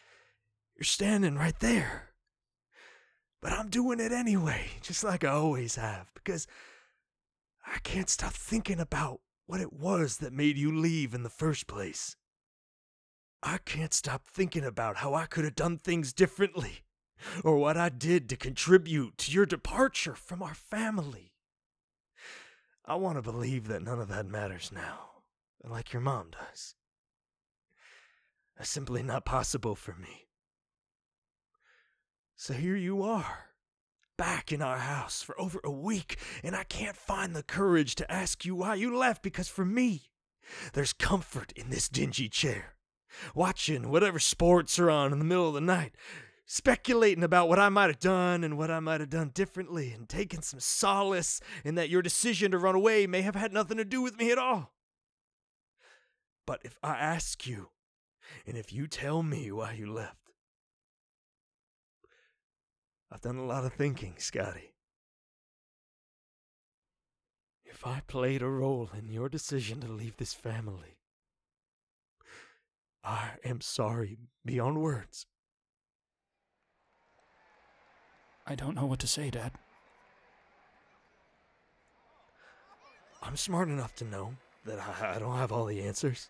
you're 0.75 0.83
standing 0.83 1.35
right 1.35 1.57
there. 1.59 2.09
But 3.41 3.53
I'm 3.53 3.69
doing 3.69 3.99
it 3.99 4.11
anyway, 4.11 4.67
just 4.81 5.03
like 5.03 5.23
I 5.23 5.29
always 5.29 5.75
have, 5.75 6.11
because 6.13 6.47
I 7.65 7.79
can't 7.79 8.09
stop 8.09 8.33
thinking 8.33 8.79
about 8.79 9.21
what 9.45 9.61
it 9.61 9.73
was 9.73 10.17
that 10.17 10.33
made 10.33 10.57
you 10.57 10.75
leave 10.75 11.13
in 11.13 11.23
the 11.23 11.29
first 11.29 11.67
place. 11.67 12.15
I 13.41 13.57
can't 13.59 13.93
stop 13.93 14.25
thinking 14.25 14.65
about 14.65 14.97
how 14.97 15.13
I 15.13 15.25
could 15.25 15.45
have 15.45 15.55
done 15.55 15.77
things 15.77 16.11
differently, 16.11 16.83
or 17.43 17.57
what 17.57 17.77
I 17.77 17.89
did 17.89 18.27
to 18.29 18.35
contribute 18.35 19.17
to 19.19 19.31
your 19.31 19.45
departure 19.45 20.15
from 20.15 20.43
our 20.43 20.53
family. 20.53 21.31
I 22.89 22.95
want 22.95 23.17
to 23.17 23.21
believe 23.21 23.67
that 23.67 23.83
none 23.83 23.99
of 23.99 24.07
that 24.07 24.25
matters 24.25 24.71
now, 24.73 25.11
like 25.63 25.93
your 25.93 26.01
mom 26.01 26.31
does. 26.31 26.73
That's 28.57 28.71
simply 28.71 29.03
not 29.03 29.25
possible 29.25 29.75
for 29.75 29.93
me. 29.93 30.27
So 32.35 32.55
here 32.55 32.75
you 32.75 33.03
are, 33.03 33.49
back 34.17 34.51
in 34.51 34.63
our 34.63 34.79
house 34.79 35.21
for 35.21 35.39
over 35.39 35.61
a 35.63 35.69
week, 35.69 36.17
and 36.43 36.55
I 36.55 36.63
can't 36.63 36.97
find 36.97 37.35
the 37.35 37.43
courage 37.43 37.93
to 37.95 38.11
ask 38.11 38.43
you 38.43 38.55
why 38.55 38.73
you 38.73 38.97
left 38.97 39.21
because 39.21 39.47
for 39.47 39.65
me, 39.65 40.09
there's 40.73 40.91
comfort 40.91 41.51
in 41.55 41.69
this 41.69 41.89
dingy 41.89 42.27
chair. 42.27 42.73
Watching 43.35 43.91
whatever 43.91 44.17
sports 44.17 44.79
are 44.79 44.89
on 44.89 45.13
in 45.13 45.19
the 45.19 45.25
middle 45.25 45.47
of 45.47 45.53
the 45.53 45.61
night, 45.61 45.93
speculating 46.51 47.23
about 47.23 47.47
what 47.47 47.59
I 47.59 47.69
might 47.69 47.91
have 47.91 47.99
done 47.99 48.43
and 48.43 48.57
what 48.57 48.71
I 48.71 48.79
might 48.79 49.01
have 49.01 49.11
done 49.11 49.29
differently, 49.35 49.91
and 49.91 50.09
taking 50.09 50.41
some 50.41 50.59
solace 50.59 51.39
in 51.63 51.75
that 51.75 51.89
your 51.89 52.01
decision 52.01 52.49
to 52.51 52.57
run 52.57 52.73
away 52.73 53.05
may 53.05 53.21
have 53.21 53.35
had 53.35 53.53
nothing 53.53 53.77
to 53.77 53.85
do 53.85 54.01
with 54.01 54.17
me 54.17 54.31
at 54.31 54.39
all. 54.39 54.73
But 56.47 56.61
if 56.63 56.79
I 56.81 56.97
ask 56.97 57.45
you, 57.45 57.69
and 58.47 58.57
if 58.57 58.73
you 58.73 58.87
tell 58.87 59.21
me 59.21 59.51
why 59.51 59.73
you 59.73 59.93
left, 59.93 60.31
I've 63.11 63.21
done 63.21 63.37
a 63.37 63.45
lot 63.45 63.63
of 63.63 63.73
thinking, 63.73 64.15
Scotty. 64.17 64.73
If 67.63 67.85
I 67.85 68.01
played 68.07 68.41
a 68.41 68.49
role 68.49 68.89
in 68.97 69.11
your 69.11 69.29
decision 69.29 69.81
to 69.81 69.87
leave 69.87 70.17
this 70.17 70.33
family, 70.33 70.97
I 73.03 73.33
am 73.45 73.61
sorry 73.61 74.17
beyond 74.43 74.81
words. 74.81 75.27
I 78.49 78.55
don't 78.55 78.75
know 78.75 78.87
what 78.87 78.99
to 78.99 79.07
say, 79.07 79.29
Dad. 79.29 79.51
I'm 83.21 83.37
smart 83.37 83.67
enough 83.67 83.95
to 83.97 84.05
know 84.05 84.33
that 84.65 84.79
I, 84.79 85.15
I 85.15 85.19
don't 85.19 85.37
have 85.37 85.51
all 85.51 85.65
the 85.65 85.83
answers. 85.83 86.29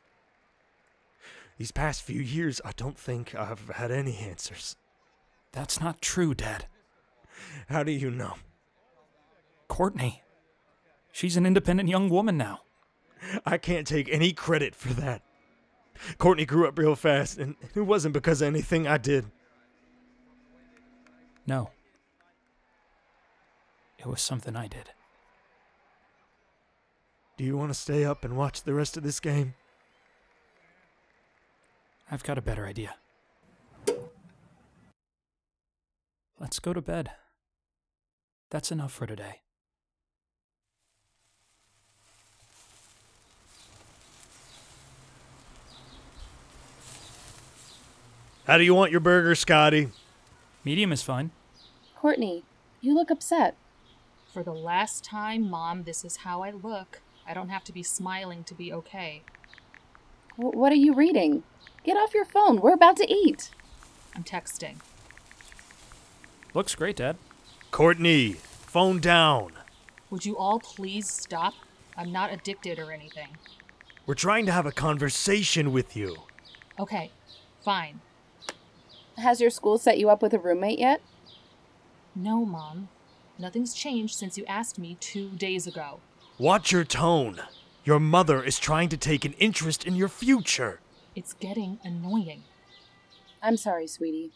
These 1.58 1.72
past 1.72 2.04
few 2.04 2.22
years, 2.22 2.60
I 2.66 2.74
don't 2.76 2.98
think 2.98 3.34
I've 3.36 3.70
had 3.70 3.90
any 3.90 4.18
answers. 4.18 4.76
That's 5.54 5.80
not 5.80 6.02
true, 6.02 6.34
Dad. 6.34 6.66
How 7.70 7.84
do 7.84 7.92
you 7.92 8.12
know? 8.12 8.36
Courtney. 9.70 10.22
She's 11.14 11.38
an 11.38 11.46
independent 11.46 11.88
young 11.88 12.10
woman 12.10 12.38
now. 12.38 12.62
I 13.46 13.58
can't 13.58 13.88
take 13.88 14.10
any 14.10 14.34
credit 14.34 14.76
for 14.76 14.94
that. 14.94 15.22
Courtney 16.18 16.46
grew 16.46 16.68
up 16.68 16.78
real 16.78 16.96
fast, 16.96 17.38
and 17.38 17.56
it 17.76 17.82
wasn't 17.82 18.14
because 18.14 18.42
of 18.42 18.48
anything 18.48 18.88
I 18.88 18.98
did. 18.98 19.26
No. 21.48 21.72
It 24.00 24.08
was 24.08 24.22
something 24.22 24.56
I 24.56 24.68
did. 24.68 24.92
Do 27.38 27.44
you 27.44 27.58
want 27.58 27.70
to 27.70 27.80
stay 27.80 28.06
up 28.06 28.24
and 28.24 28.36
watch 28.36 28.64
the 28.64 28.74
rest 28.74 28.98
of 28.98 29.04
this 29.04 29.20
game? 29.20 29.54
I've 32.10 32.24
got 32.24 32.38
a 32.38 32.42
better 32.42 32.66
idea. 32.66 32.96
Let's 36.40 36.60
go 36.60 36.74
to 36.74 36.82
bed. 36.82 37.12
That's 38.50 38.72
enough 38.72 38.94
for 38.94 39.06
today. 39.06 39.42
How 48.48 48.58
do 48.58 48.64
you 48.64 48.74
want 48.74 48.92
your 48.92 49.00
burger, 49.00 49.36
Scotty? 49.36 49.90
Medium 50.64 50.92
is 50.92 51.04
fine. 51.04 51.30
Courtney, 51.96 52.44
you 52.82 52.96
look 52.96 53.12
upset. 53.12 53.56
For 54.32 54.44
the 54.44 54.54
last 54.54 55.04
time, 55.04 55.50
Mom, 55.50 55.84
this 55.84 56.06
is 56.06 56.18
how 56.18 56.44
I 56.44 56.52
look. 56.52 57.02
I 57.28 57.34
don't 57.34 57.50
have 57.50 57.64
to 57.66 57.74
be 57.74 57.84
smiling 57.84 58.44
to 58.46 58.54
be 58.54 58.72
okay. 58.72 59.24
W- 60.38 60.58
what 60.58 60.72
are 60.72 60.76
you 60.76 60.94
reading? 60.94 61.44
Get 61.84 61.98
off 61.98 62.14
your 62.14 62.26
phone. 62.26 62.62
We're 62.62 62.74
about 62.74 62.98
to 62.98 63.12
eat. 63.12 63.52
I'm 64.16 64.24
texting. 64.24 64.76
Looks 66.54 66.76
great, 66.76 66.98
Dad. 66.98 67.18
Courtney, 67.72 68.34
phone 68.34 69.00
down. 69.00 69.54
Would 70.10 70.26
you 70.26 70.38
all 70.38 70.60
please 70.60 71.10
stop? 71.10 71.54
I'm 71.98 72.12
not 72.12 72.32
addicted 72.32 72.80
or 72.80 72.92
anything. 72.92 73.30
We're 74.06 74.16
trying 74.16 74.46
to 74.48 74.52
have 74.52 74.66
a 74.66 74.72
conversation 74.72 75.72
with 75.72 75.96
you. 75.96 76.16
Okay, 76.80 77.12
fine. 77.64 78.02
Has 79.18 79.42
your 79.42 79.50
school 79.50 79.78
set 79.78 80.00
you 80.00 80.10
up 80.10 80.22
with 80.22 80.34
a 80.34 80.40
roommate 80.40 80.80
yet? 80.80 81.02
No, 82.16 82.46
Mom. 82.46 82.90
Nothing's 83.40 83.74
changed 83.74 84.16
since 84.16 84.38
you 84.38 84.46
asked 84.46 84.78
me 84.78 84.98
two 85.00 85.30
days 85.30 85.66
ago. 85.66 86.02
Watch 86.38 86.74
your 86.74 86.84
tone. 86.84 87.40
Your 87.86 88.00
mother 88.00 88.44
is 88.44 88.60
trying 88.60 88.90
to 88.90 88.98
take 88.98 89.24
an 89.24 89.32
interest 89.40 89.88
in 89.88 89.96
your 89.96 90.10
future. 90.10 90.82
It's 91.16 91.34
getting 91.34 91.80
annoying. 91.84 92.44
I'm 93.42 93.56
sorry, 93.56 93.88
sweetie. 93.88 94.34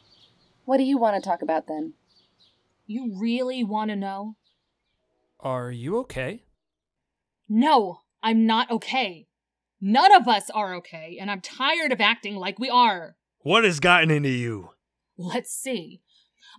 What 0.63 0.77
do 0.77 0.83
you 0.83 0.97
want 0.97 1.21
to 1.21 1.29
talk 1.29 1.41
about 1.41 1.67
then? 1.67 1.93
You 2.87 3.13
really 3.19 3.61
want 3.61 3.89
to 3.89 3.97
know? 3.97 4.37
Are 5.41 5.69
you 5.69 5.97
okay? 5.99 6.43
No, 7.49 8.03
I'm 8.23 8.45
not 8.45 8.71
okay. 8.71 9.27
None 9.81 10.13
of 10.13 10.29
us 10.29 10.49
are 10.49 10.73
okay, 10.75 11.17
and 11.19 11.29
I'm 11.29 11.41
tired 11.41 11.91
of 11.91 11.99
acting 11.99 12.37
like 12.37 12.57
we 12.57 12.69
are. 12.69 13.17
What 13.39 13.65
has 13.65 13.81
gotten 13.81 14.09
into 14.09 14.29
you? 14.29 14.69
Let's 15.17 15.53
see. 15.53 15.99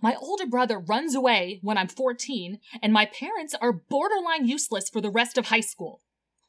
My 0.01 0.15
older 0.15 0.45
brother 0.45 0.79
runs 0.79 1.15
away 1.15 1.59
when 1.61 1.77
I'm 1.77 1.87
14, 1.87 2.59
and 2.81 2.93
my 2.93 3.05
parents 3.05 3.55
are 3.59 3.71
borderline 3.71 4.47
useless 4.47 4.89
for 4.89 5.01
the 5.01 5.09
rest 5.09 5.37
of 5.37 5.47
high 5.47 5.61
school. 5.61 6.01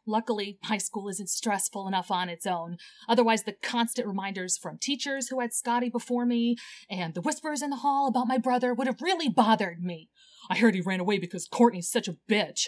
Luckily, 0.06 0.58
high 0.62 0.78
school 0.78 1.08
isn't 1.08 1.28
stressful 1.28 1.88
enough 1.88 2.12
on 2.12 2.28
its 2.28 2.46
own. 2.46 2.78
Otherwise, 3.08 3.42
the 3.42 3.52
constant 3.52 4.06
reminders 4.06 4.56
from 4.56 4.78
teachers 4.78 5.28
who 5.28 5.40
had 5.40 5.52
Scotty 5.52 5.88
before 5.88 6.24
me 6.24 6.56
and 6.88 7.14
the 7.14 7.20
whispers 7.20 7.60
in 7.60 7.70
the 7.70 7.76
hall 7.76 8.06
about 8.06 8.28
my 8.28 8.38
brother 8.38 8.72
would 8.72 8.86
have 8.86 9.02
really 9.02 9.28
bothered 9.28 9.82
me. 9.82 10.08
I 10.48 10.56
heard 10.56 10.76
he 10.76 10.80
ran 10.80 11.00
away 11.00 11.18
because 11.18 11.48
Courtney's 11.48 11.90
such 11.90 12.06
a 12.06 12.16
bitch. 12.30 12.66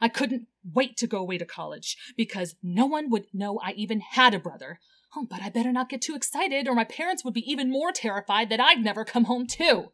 I 0.00 0.08
couldn't 0.08 0.48
wait 0.64 0.96
to 0.98 1.06
go 1.06 1.18
away 1.18 1.38
to 1.38 1.46
college 1.46 1.96
because 2.16 2.56
no 2.62 2.86
one 2.86 3.08
would 3.10 3.26
know 3.32 3.60
I 3.62 3.72
even 3.72 4.00
had 4.00 4.34
a 4.34 4.40
brother. 4.40 4.80
Oh, 5.14 5.26
but 5.28 5.42
I 5.42 5.50
better 5.50 5.72
not 5.72 5.88
get 5.88 6.02
too 6.02 6.14
excited 6.14 6.66
or 6.66 6.74
my 6.74 6.84
parents 6.84 7.24
would 7.24 7.34
be 7.34 7.50
even 7.50 7.70
more 7.70 7.92
terrified 7.92 8.50
that 8.50 8.60
I'd 8.60 8.82
never 8.82 9.04
come 9.04 9.24
home 9.24 9.46
too. 9.46 9.92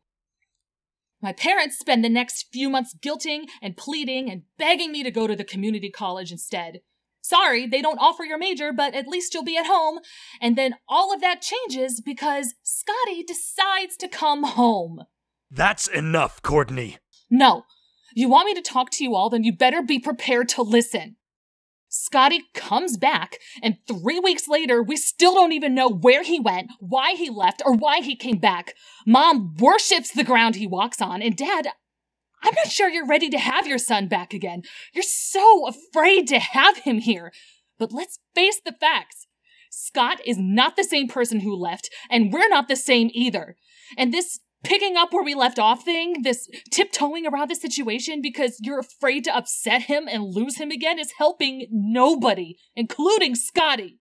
My 1.20 1.32
parents 1.32 1.78
spend 1.78 2.04
the 2.04 2.08
next 2.08 2.48
few 2.52 2.68
months 2.68 2.96
guilting 3.00 3.44
and 3.60 3.76
pleading 3.76 4.28
and 4.30 4.42
begging 4.58 4.90
me 4.90 5.04
to 5.04 5.10
go 5.10 5.28
to 5.28 5.36
the 5.36 5.44
community 5.44 5.90
college 5.90 6.32
instead. 6.32 6.80
Sorry, 7.22 7.68
they 7.68 7.80
don't 7.80 7.98
offer 7.98 8.24
your 8.24 8.38
major, 8.38 8.72
but 8.72 8.94
at 8.94 9.06
least 9.06 9.32
you'll 9.32 9.44
be 9.44 9.56
at 9.56 9.66
home. 9.66 10.00
And 10.40 10.56
then 10.56 10.74
all 10.88 11.14
of 11.14 11.20
that 11.20 11.40
changes 11.40 12.00
because 12.00 12.54
Scotty 12.64 13.22
decides 13.22 13.96
to 13.98 14.08
come 14.08 14.42
home. 14.42 15.04
That's 15.48 15.86
enough, 15.86 16.42
Courtney. 16.42 16.98
No. 17.30 17.62
You 18.14 18.28
want 18.28 18.46
me 18.46 18.54
to 18.54 18.60
talk 18.60 18.90
to 18.90 19.04
you 19.04 19.14
all, 19.14 19.30
then 19.30 19.44
you 19.44 19.56
better 19.56 19.82
be 19.82 20.00
prepared 20.00 20.48
to 20.50 20.62
listen. 20.62 21.16
Scotty 21.94 22.44
comes 22.54 22.96
back, 22.96 23.36
and 23.62 23.76
three 23.86 24.18
weeks 24.18 24.48
later, 24.48 24.82
we 24.82 24.96
still 24.96 25.34
don't 25.34 25.52
even 25.52 25.74
know 25.74 25.90
where 25.90 26.22
he 26.22 26.40
went, 26.40 26.70
why 26.80 27.12
he 27.12 27.28
left, 27.28 27.60
or 27.66 27.74
why 27.74 28.00
he 28.00 28.16
came 28.16 28.38
back. 28.38 28.72
Mom 29.06 29.54
worships 29.58 30.10
the 30.10 30.24
ground 30.24 30.56
he 30.56 30.66
walks 30.66 31.02
on, 31.02 31.20
and 31.20 31.36
Dad, 31.36 31.68
I'm 32.42 32.54
not 32.54 32.72
sure 32.72 32.88
you're 32.88 33.06
ready 33.06 33.28
to 33.28 33.38
have 33.38 33.66
your 33.66 33.76
son 33.76 34.08
back 34.08 34.32
again. 34.32 34.62
You're 34.94 35.02
so 35.02 35.68
afraid 35.68 36.26
to 36.28 36.38
have 36.38 36.78
him 36.78 36.96
here. 36.96 37.30
But 37.78 37.92
let's 37.92 38.20
face 38.34 38.58
the 38.64 38.72
facts. 38.72 39.26
Scott 39.70 40.18
is 40.24 40.38
not 40.38 40.76
the 40.76 40.84
same 40.84 41.08
person 41.08 41.40
who 41.40 41.54
left, 41.54 41.90
and 42.08 42.32
we're 42.32 42.48
not 42.48 42.68
the 42.68 42.76
same 42.76 43.10
either. 43.12 43.54
And 43.98 44.14
this 44.14 44.40
picking 44.64 44.96
up 44.96 45.12
where 45.12 45.24
we 45.24 45.34
left 45.34 45.58
off 45.58 45.84
thing, 45.84 46.22
this 46.22 46.48
tiptoeing 46.70 47.26
around 47.26 47.50
the 47.50 47.54
situation 47.54 48.20
because 48.22 48.58
you're 48.60 48.78
afraid 48.78 49.24
to 49.24 49.36
upset 49.36 49.82
him 49.82 50.08
and 50.08 50.34
lose 50.34 50.58
him 50.58 50.70
again 50.70 50.98
is 50.98 51.14
helping 51.18 51.66
nobody, 51.70 52.56
including 52.74 53.34
Scotty. 53.34 53.98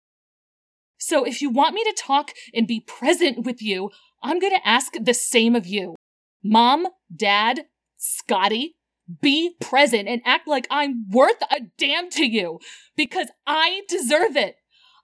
So 0.97 1.24
if 1.24 1.41
you 1.41 1.50
want 1.50 1.74
me 1.74 1.84
to 1.84 1.95
talk 1.97 2.32
and 2.54 2.67
be 2.67 2.80
present 2.80 3.45
with 3.45 3.62
you, 3.62 3.89
I'm 4.21 4.39
going 4.39 4.54
to 4.54 4.67
ask 4.67 4.93
the 5.02 5.15
same 5.15 5.56
of 5.56 5.65
you. 5.65 5.95
Mom, 6.43 6.88
Dad, 7.15 7.65
Scotty, 7.97 8.76
be 9.19 9.56
present 9.60 10.08
and 10.08 10.21
act 10.26 10.47
like 10.47 10.67
I'm 10.69 11.06
worth 11.10 11.41
a 11.50 11.62
damn 11.78 12.10
to 12.12 12.26
you 12.26 12.60
because 12.95 13.28
I 13.47 13.82
deserve 13.89 14.36
it. 14.38 14.56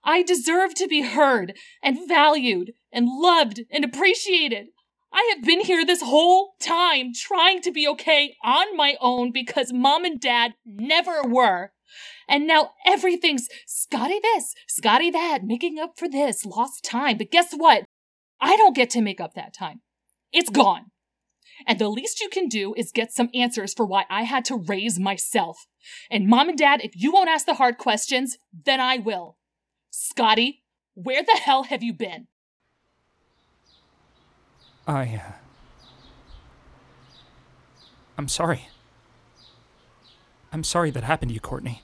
I 0.04 0.22
deserve 0.22 0.74
to 0.74 0.86
be 0.86 1.02
heard 1.02 1.54
and 1.82 2.08
valued 2.08 2.72
and 2.92 3.08
loved 3.08 3.62
and 3.70 3.84
appreciated. 3.84 4.68
I 5.12 5.32
have 5.34 5.44
been 5.44 5.60
here 5.60 5.84
this 5.84 6.02
whole 6.02 6.54
time 6.60 7.12
trying 7.14 7.62
to 7.62 7.72
be 7.72 7.88
okay 7.88 8.36
on 8.44 8.76
my 8.76 8.96
own 9.00 9.32
because 9.32 9.72
mom 9.72 10.04
and 10.04 10.20
dad 10.20 10.54
never 10.66 11.22
were. 11.22 11.72
And 12.28 12.46
now 12.46 12.72
everything's 12.86 13.48
Scotty 13.66 14.20
this, 14.22 14.54
Scotty 14.68 15.10
that, 15.10 15.44
making 15.44 15.78
up 15.78 15.98
for 15.98 16.08
this, 16.08 16.44
lost 16.44 16.84
time. 16.84 17.16
But 17.16 17.30
guess 17.30 17.52
what? 17.52 17.84
I 18.40 18.56
don't 18.56 18.76
get 18.76 18.90
to 18.90 19.00
make 19.00 19.20
up 19.20 19.34
that 19.34 19.54
time. 19.54 19.80
It's 20.32 20.50
gone. 20.50 20.86
And 21.66 21.78
the 21.78 21.88
least 21.88 22.20
you 22.20 22.28
can 22.28 22.46
do 22.48 22.74
is 22.76 22.92
get 22.92 23.12
some 23.12 23.30
answers 23.34 23.74
for 23.74 23.86
why 23.86 24.04
I 24.08 24.22
had 24.22 24.44
to 24.46 24.56
raise 24.56 25.00
myself. 25.00 25.66
And 26.10 26.28
mom 26.28 26.48
and 26.48 26.58
dad, 26.58 26.80
if 26.84 26.92
you 26.94 27.10
won't 27.10 27.30
ask 27.30 27.46
the 27.46 27.54
hard 27.54 27.78
questions, 27.78 28.36
then 28.64 28.80
I 28.80 28.98
will. 28.98 29.38
Scotty, 29.90 30.62
where 30.94 31.22
the 31.22 31.40
hell 31.42 31.64
have 31.64 31.82
you 31.82 31.92
been? 31.92 32.28
I. 34.88 35.22
Uh, 35.24 35.32
I'm 38.16 38.26
sorry. 38.26 38.68
I'm 40.50 40.64
sorry 40.64 40.90
that 40.90 41.04
happened 41.04 41.28
to 41.28 41.34
you, 41.34 41.40
Courtney. 41.40 41.82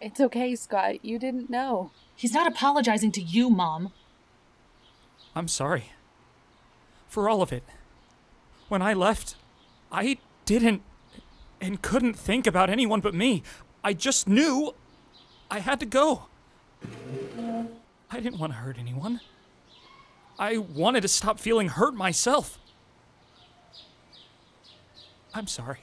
It's 0.00 0.20
okay, 0.20 0.54
Scott. 0.54 1.04
You 1.04 1.18
didn't 1.18 1.48
know. 1.48 1.90
He's 2.14 2.34
not 2.34 2.46
apologizing 2.46 3.10
to 3.12 3.22
you, 3.22 3.48
Mom. 3.48 3.92
I'm 5.34 5.48
sorry. 5.48 5.90
For 7.08 7.28
all 7.28 7.42
of 7.42 7.52
it. 7.52 7.64
When 8.68 8.82
I 8.82 8.92
left, 8.92 9.36
I 9.90 10.18
didn't 10.44 10.82
and 11.60 11.80
couldn't 11.80 12.14
think 12.14 12.46
about 12.46 12.68
anyone 12.68 13.00
but 13.00 13.14
me. 13.14 13.42
I 13.82 13.94
just 13.94 14.28
knew 14.28 14.74
I 15.50 15.60
had 15.60 15.80
to 15.80 15.86
go. 15.86 16.26
I 18.10 18.20
didn't 18.20 18.38
want 18.38 18.52
to 18.52 18.58
hurt 18.58 18.76
anyone. 18.78 19.20
I 20.38 20.58
wanted 20.58 21.02
to 21.02 21.08
stop 21.08 21.38
feeling 21.38 21.68
hurt 21.68 21.94
myself. 21.94 22.58
I'm 25.32 25.46
sorry. 25.46 25.80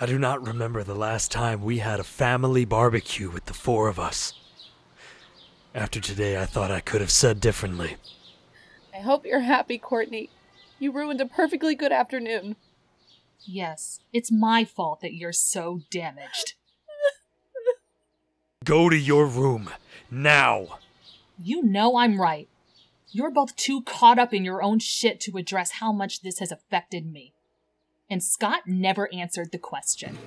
I 0.00 0.06
do 0.06 0.18
not 0.18 0.46
remember 0.46 0.82
the 0.82 0.94
last 0.94 1.30
time 1.30 1.62
we 1.62 1.78
had 1.78 2.00
a 2.00 2.04
family 2.04 2.64
barbecue 2.64 3.30
with 3.30 3.44
the 3.44 3.54
four 3.54 3.88
of 3.88 4.00
us. 4.00 4.34
After 5.74 6.00
today, 6.00 6.40
I 6.40 6.44
thought 6.44 6.70
I 6.70 6.80
could 6.80 7.00
have 7.00 7.10
said 7.10 7.40
differently. 7.40 7.96
I 8.92 8.98
hope 8.98 9.24
you're 9.24 9.40
happy, 9.40 9.78
Courtney. 9.78 10.28
You 10.78 10.92
ruined 10.92 11.20
a 11.20 11.26
perfectly 11.26 11.74
good 11.74 11.92
afternoon. 11.92 12.56
Yes, 13.46 14.00
it's 14.12 14.30
my 14.30 14.64
fault 14.64 15.00
that 15.00 15.14
you're 15.14 15.32
so 15.32 15.80
damaged. 15.90 16.54
Go 18.64 18.88
to 18.88 18.96
your 18.96 19.26
room, 19.26 19.70
now! 20.12 20.78
You 21.42 21.62
know 21.62 21.96
I'm 21.96 22.20
right. 22.20 22.48
You're 23.10 23.30
both 23.30 23.56
too 23.56 23.82
caught 23.82 24.18
up 24.18 24.32
in 24.32 24.44
your 24.44 24.62
own 24.62 24.78
shit 24.78 25.20
to 25.20 25.36
address 25.36 25.72
how 25.72 25.92
much 25.92 26.20
this 26.20 26.38
has 26.38 26.52
affected 26.52 27.10
me. 27.10 27.34
And 28.08 28.22
Scott 28.22 28.62
never 28.66 29.12
answered 29.12 29.52
the 29.52 29.58
question. 29.58 30.18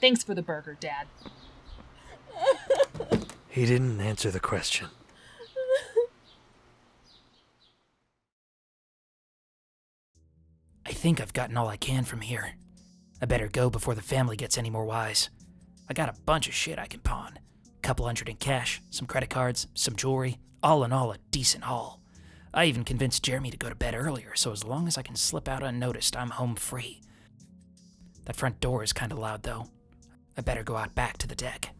Thanks 0.00 0.22
for 0.22 0.34
the 0.34 0.42
burger, 0.42 0.76
Dad. 0.78 1.06
He 3.48 3.66
didn't 3.66 4.00
answer 4.00 4.30
the 4.30 4.38
question. 4.38 4.86
I 10.86 10.92
think 10.92 11.20
I've 11.20 11.32
gotten 11.32 11.56
all 11.56 11.66
I 11.66 11.76
can 11.76 12.04
from 12.04 12.20
here. 12.20 12.52
I 13.20 13.26
better 13.26 13.48
go 13.48 13.68
before 13.68 13.96
the 13.96 14.02
family 14.02 14.36
gets 14.36 14.58
any 14.58 14.70
more 14.70 14.84
wise. 14.84 15.28
I 15.88 15.92
got 15.92 16.08
a 16.08 16.20
bunch 16.22 16.46
of 16.46 16.54
shit 16.54 16.78
I 16.78 16.86
can 16.86 17.00
pawn. 17.00 17.40
Couple 17.88 18.04
hundred 18.04 18.28
in 18.28 18.36
cash, 18.36 18.82
some 18.90 19.06
credit 19.06 19.30
cards, 19.30 19.66
some 19.72 19.96
jewelry, 19.96 20.36
all 20.62 20.84
in 20.84 20.92
all 20.92 21.10
a 21.10 21.16
decent 21.30 21.64
haul. 21.64 22.02
I 22.52 22.66
even 22.66 22.84
convinced 22.84 23.22
Jeremy 23.22 23.50
to 23.50 23.56
go 23.56 23.70
to 23.70 23.74
bed 23.74 23.94
earlier, 23.94 24.34
so 24.34 24.52
as 24.52 24.62
long 24.62 24.86
as 24.86 24.98
I 24.98 25.02
can 25.02 25.16
slip 25.16 25.48
out 25.48 25.62
unnoticed, 25.62 26.14
I'm 26.14 26.28
home 26.28 26.54
free. 26.54 27.00
That 28.26 28.36
front 28.36 28.60
door 28.60 28.82
is 28.82 28.92
kinda 28.92 29.16
loud 29.16 29.42
though. 29.42 29.68
I 30.36 30.42
better 30.42 30.62
go 30.62 30.76
out 30.76 30.94
back 30.94 31.16
to 31.16 31.26
the 31.26 31.34
deck. 31.34 31.70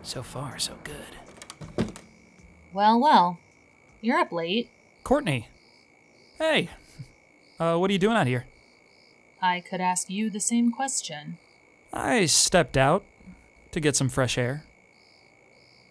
So 0.00 0.22
far, 0.22 0.58
so 0.58 0.78
good. 0.82 1.92
Well, 2.72 2.98
well. 2.98 3.36
You're 4.00 4.20
up 4.20 4.32
late. 4.32 4.70
Courtney! 5.04 5.48
Hey! 6.38 6.70
Uh, 7.60 7.76
what 7.76 7.90
are 7.90 7.92
you 7.92 7.98
doing 7.98 8.16
out 8.16 8.26
here? 8.26 8.46
I 9.40 9.60
could 9.60 9.80
ask 9.80 10.10
you 10.10 10.30
the 10.30 10.40
same 10.40 10.72
question. 10.72 11.38
I 11.92 12.26
stepped 12.26 12.76
out 12.76 13.04
to 13.72 13.80
get 13.80 13.96
some 13.96 14.08
fresh 14.08 14.38
air. 14.38 14.64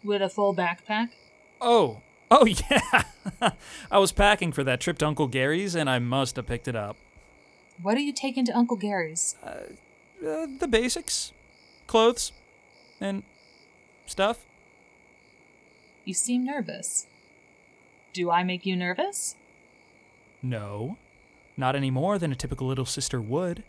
With 0.03 0.21
a 0.21 0.29
full 0.29 0.55
backpack? 0.55 1.09
Oh, 1.59 2.01
oh 2.31 2.45
yeah. 2.71 3.03
I 3.91 3.99
was 3.99 4.11
packing 4.11 4.51
for 4.51 4.63
that 4.63 4.79
trip 4.79 4.97
to 4.99 5.07
Uncle 5.07 5.27
Gary's 5.27 5.75
and 5.75 5.89
I 5.89 5.99
must 5.99 6.35
have 6.37 6.47
picked 6.47 6.67
it 6.67 6.75
up. 6.75 6.97
What 7.81 7.97
are 7.97 8.01
you 8.01 8.13
taking 8.13 8.45
to 8.45 8.57
Uncle 8.57 8.77
Gary's? 8.77 9.35
Uh, 9.43 10.47
the 10.59 10.67
basics 10.69 11.33
clothes 11.87 12.31
and 12.99 13.23
stuff. 14.05 14.45
You 16.05 16.13
seem 16.13 16.45
nervous. 16.45 17.07
Do 18.13 18.29
I 18.29 18.43
make 18.43 18.65
you 18.65 18.75
nervous? 18.75 19.35
No, 20.41 20.97
not 21.55 21.75
any 21.75 21.91
more 21.91 22.17
than 22.17 22.31
a 22.31 22.35
typical 22.35 22.67
little 22.67 22.85
sister 22.85 23.21
would. 23.21 23.63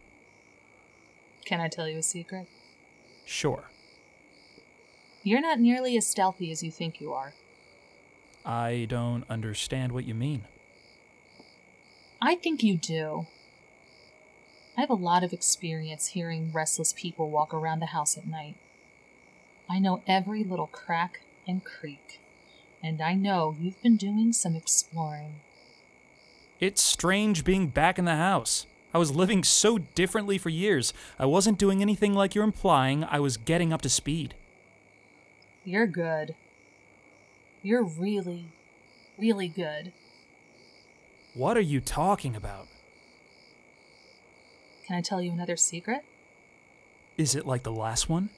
Can 1.45 1.61
I 1.61 1.69
tell 1.69 1.89
you 1.89 1.99
a 1.99 2.03
secret? 2.03 2.47
Sure. 3.25 3.65
You're 5.23 5.41
not 5.41 5.61
nearly 5.61 5.97
as 5.97 6.07
stealthy 6.07 6.51
as 6.51 6.63
you 6.63 6.71
think 6.71 7.01
you 7.01 7.13
are. 7.13 7.35
I 8.45 8.87
don't 8.89 9.25
understand 9.31 9.93
what 9.93 10.05
you 10.05 10.15
mean. 10.15 10.43
I 12.21 12.35
think 12.35 12.63
you 12.63 12.77
do. 12.77 13.27
I 14.77 14.81
have 14.81 14.91
a 14.91 14.95
lot 14.95 15.23
of 15.23 15.33
experience 15.33 16.09
hearing 16.09 16.51
restless 16.53 16.93
people 16.93 17.31
walk 17.31 17.53
around 17.53 17.81
the 17.81 17.87
house 17.87 18.17
at 18.17 18.27
night. 18.27 18.57
I 19.69 19.79
know 19.79 20.03
every 20.07 20.45
little 20.45 20.67
crack 20.67 21.21
and 21.47 21.63
creak, 21.65 22.21
and 22.83 23.01
I 23.01 23.15
know 23.15 23.57
you've 23.61 23.83
been 23.83 23.97
doing 23.97 24.33
some 24.33 24.57
exploring. 24.57 25.41
It's 26.59 26.83
strange 26.83 27.45
being 27.45 27.69
back 27.69 27.99
in 27.99 28.05
the 28.05 28.17
house. 28.17 28.67
I 28.95 28.99
was 28.99 29.15
living 29.15 29.43
so 29.43 29.79
differently 29.79 30.39
for 30.39 30.51
years. 30.51 30.93
I 31.19 31.27
wasn't 31.27 31.59
doing 31.59 31.81
anything 31.81 32.15
like 32.15 32.35
you're 32.35 32.45
implying. 32.45 33.05
I 33.05 33.21
was 33.21 33.37
getting 33.37 33.73
up 33.73 33.83
to 33.83 33.89
speed. 33.89 34.35
You're 35.65 35.87
good. 35.87 36.35
You're 37.63 37.85
really, 37.85 38.47
really 39.17 39.49
good. 39.49 39.93
What 41.35 41.57
are 41.57 41.61
you 41.61 41.81
talking 41.81 42.37
about? 42.37 42.67
Can 44.87 44.97
I 44.97 45.01
tell 45.01 45.23
you 45.23 45.33
another 45.33 45.57
secret? 45.57 46.05
Is 47.17 47.35
it 47.35 47.47
like 47.47 47.63
the 47.63 47.73
last 47.73 48.09
one? 48.09 48.31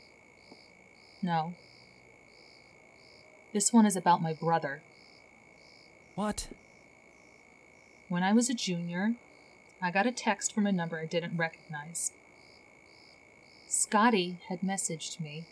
No. 1.23 1.55
This 3.53 3.73
one 3.73 3.87
is 3.87 3.97
about 3.97 4.23
my 4.23 4.35
brother. 4.35 4.83
What? 6.15 6.49
When 8.09 8.23
I 8.23 8.33
was 8.33 8.51
a 8.51 8.55
junior, 8.55 9.15
I 9.85 9.91
got 9.91 10.07
a 10.07 10.13
text 10.13 10.55
from 10.55 10.67
a 10.67 10.73
number 10.73 10.99
I 10.99 11.05
didn't 11.05 11.37
recognize. 11.37 12.13
Scotty 13.69 14.39
had 14.49 14.63
messaged 14.63 15.21
me 15.21 15.45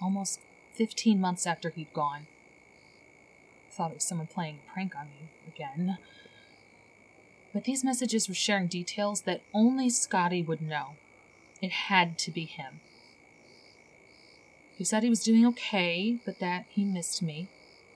almost 0.00 0.40
15 0.74 1.20
months 1.20 1.46
after 1.46 1.70
he'd 1.70 1.92
gone. 1.92 2.26
Thought 3.70 3.92
it 3.92 3.94
was 3.94 4.04
someone 4.04 4.26
playing 4.26 4.58
a 4.66 4.72
prank 4.72 4.96
on 4.96 5.06
me 5.06 5.28
again. 5.46 5.98
But 7.52 7.62
these 7.62 7.84
messages 7.84 8.28
were 8.28 8.34
sharing 8.34 8.66
details 8.66 9.20
that 9.22 9.42
only 9.54 9.88
Scotty 9.88 10.42
would 10.42 10.60
know. 10.60 10.96
It 11.60 11.70
had 11.70 12.18
to 12.18 12.32
be 12.32 12.46
him. 12.46 12.80
He 14.76 14.82
said 14.82 15.04
he 15.04 15.08
was 15.08 15.22
doing 15.22 15.46
okay, 15.46 16.18
but 16.24 16.40
that 16.40 16.64
he 16.68 16.82
missed 16.82 17.22
me. 17.22 17.46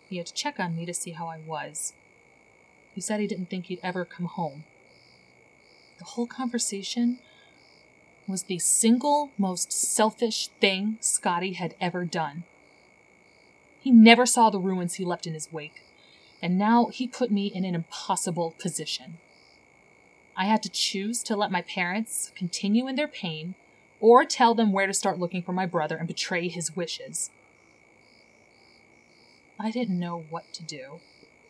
He 0.08 0.18
had 0.18 0.26
to 0.26 0.32
check 0.34 0.60
on 0.60 0.76
me 0.76 0.86
to 0.86 0.94
see 0.94 1.10
how 1.10 1.26
I 1.26 1.38
was. 1.38 1.92
He 2.94 3.00
said 3.00 3.18
he 3.18 3.26
didn't 3.26 3.50
think 3.50 3.66
he'd 3.66 3.80
ever 3.82 4.04
come 4.04 4.26
home. 4.26 4.62
The 5.98 6.04
whole 6.04 6.26
conversation 6.26 7.18
was 8.26 8.44
the 8.44 8.58
single 8.58 9.30
most 9.38 9.72
selfish 9.72 10.48
thing 10.60 10.98
Scotty 11.00 11.54
had 11.54 11.74
ever 11.80 12.04
done. 12.04 12.44
He 13.80 13.90
never 13.90 14.26
saw 14.26 14.50
the 14.50 14.58
ruins 14.58 14.94
he 14.94 15.04
left 15.04 15.26
in 15.26 15.34
his 15.34 15.52
wake, 15.52 15.84
and 16.42 16.58
now 16.58 16.86
he 16.86 17.06
put 17.06 17.30
me 17.30 17.46
in 17.46 17.64
an 17.64 17.74
impossible 17.74 18.54
position. 18.58 19.18
I 20.36 20.46
had 20.46 20.62
to 20.64 20.68
choose 20.68 21.22
to 21.22 21.36
let 21.36 21.50
my 21.50 21.62
parents 21.62 22.32
continue 22.34 22.88
in 22.88 22.96
their 22.96 23.08
pain 23.08 23.54
or 24.00 24.24
tell 24.24 24.54
them 24.54 24.72
where 24.72 24.86
to 24.86 24.92
start 24.92 25.18
looking 25.18 25.42
for 25.42 25.52
my 25.52 25.64
brother 25.64 25.96
and 25.96 26.06
betray 26.06 26.48
his 26.48 26.76
wishes. 26.76 27.30
I 29.58 29.70
didn't 29.70 29.98
know 29.98 30.24
what 30.28 30.52
to 30.52 30.62
do, 30.62 31.00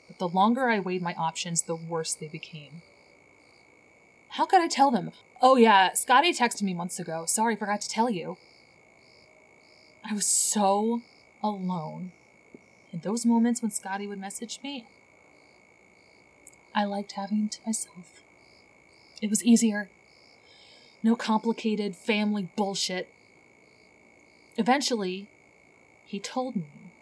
but 0.07 0.19
the 0.19 0.29
longer 0.29 0.69
I 0.69 0.79
weighed 0.79 1.03
my 1.03 1.15
options, 1.15 1.63
the 1.63 1.75
worse 1.75 2.15
they 2.15 2.29
became. 2.29 2.83
How 4.37 4.45
could 4.45 4.61
I 4.61 4.69
tell 4.69 4.91
them? 4.91 5.13
Oh, 5.41 5.57
yeah, 5.57 5.95
Scotty 5.95 6.31
texted 6.31 6.61
me 6.61 6.75
months 6.75 6.99
ago. 6.99 7.25
Sorry, 7.25 7.57
forgot 7.57 7.81
to 7.81 7.89
tell 7.89 8.11
you. 8.11 8.37
I 10.05 10.13
was 10.13 10.27
so 10.27 11.01
alone. 11.43 12.13
In 12.93 12.99
those 12.99 13.25
moments 13.25 13.63
when 13.63 13.71
Scotty 13.71 14.07
would 14.07 14.21
message 14.21 14.61
me, 14.63 14.85
I 16.75 16.85
liked 16.85 17.13
having 17.13 17.39
him 17.39 17.49
to 17.49 17.61
myself. 17.65 18.21
It 19.23 19.31
was 19.31 19.43
easier. 19.43 19.89
No 21.03 21.17
complicated 21.17 21.97
family 21.97 22.51
bullshit. 22.57 23.09
Eventually, 24.59 25.29
he 26.05 26.21
told 26.21 26.57
me 26.57 26.93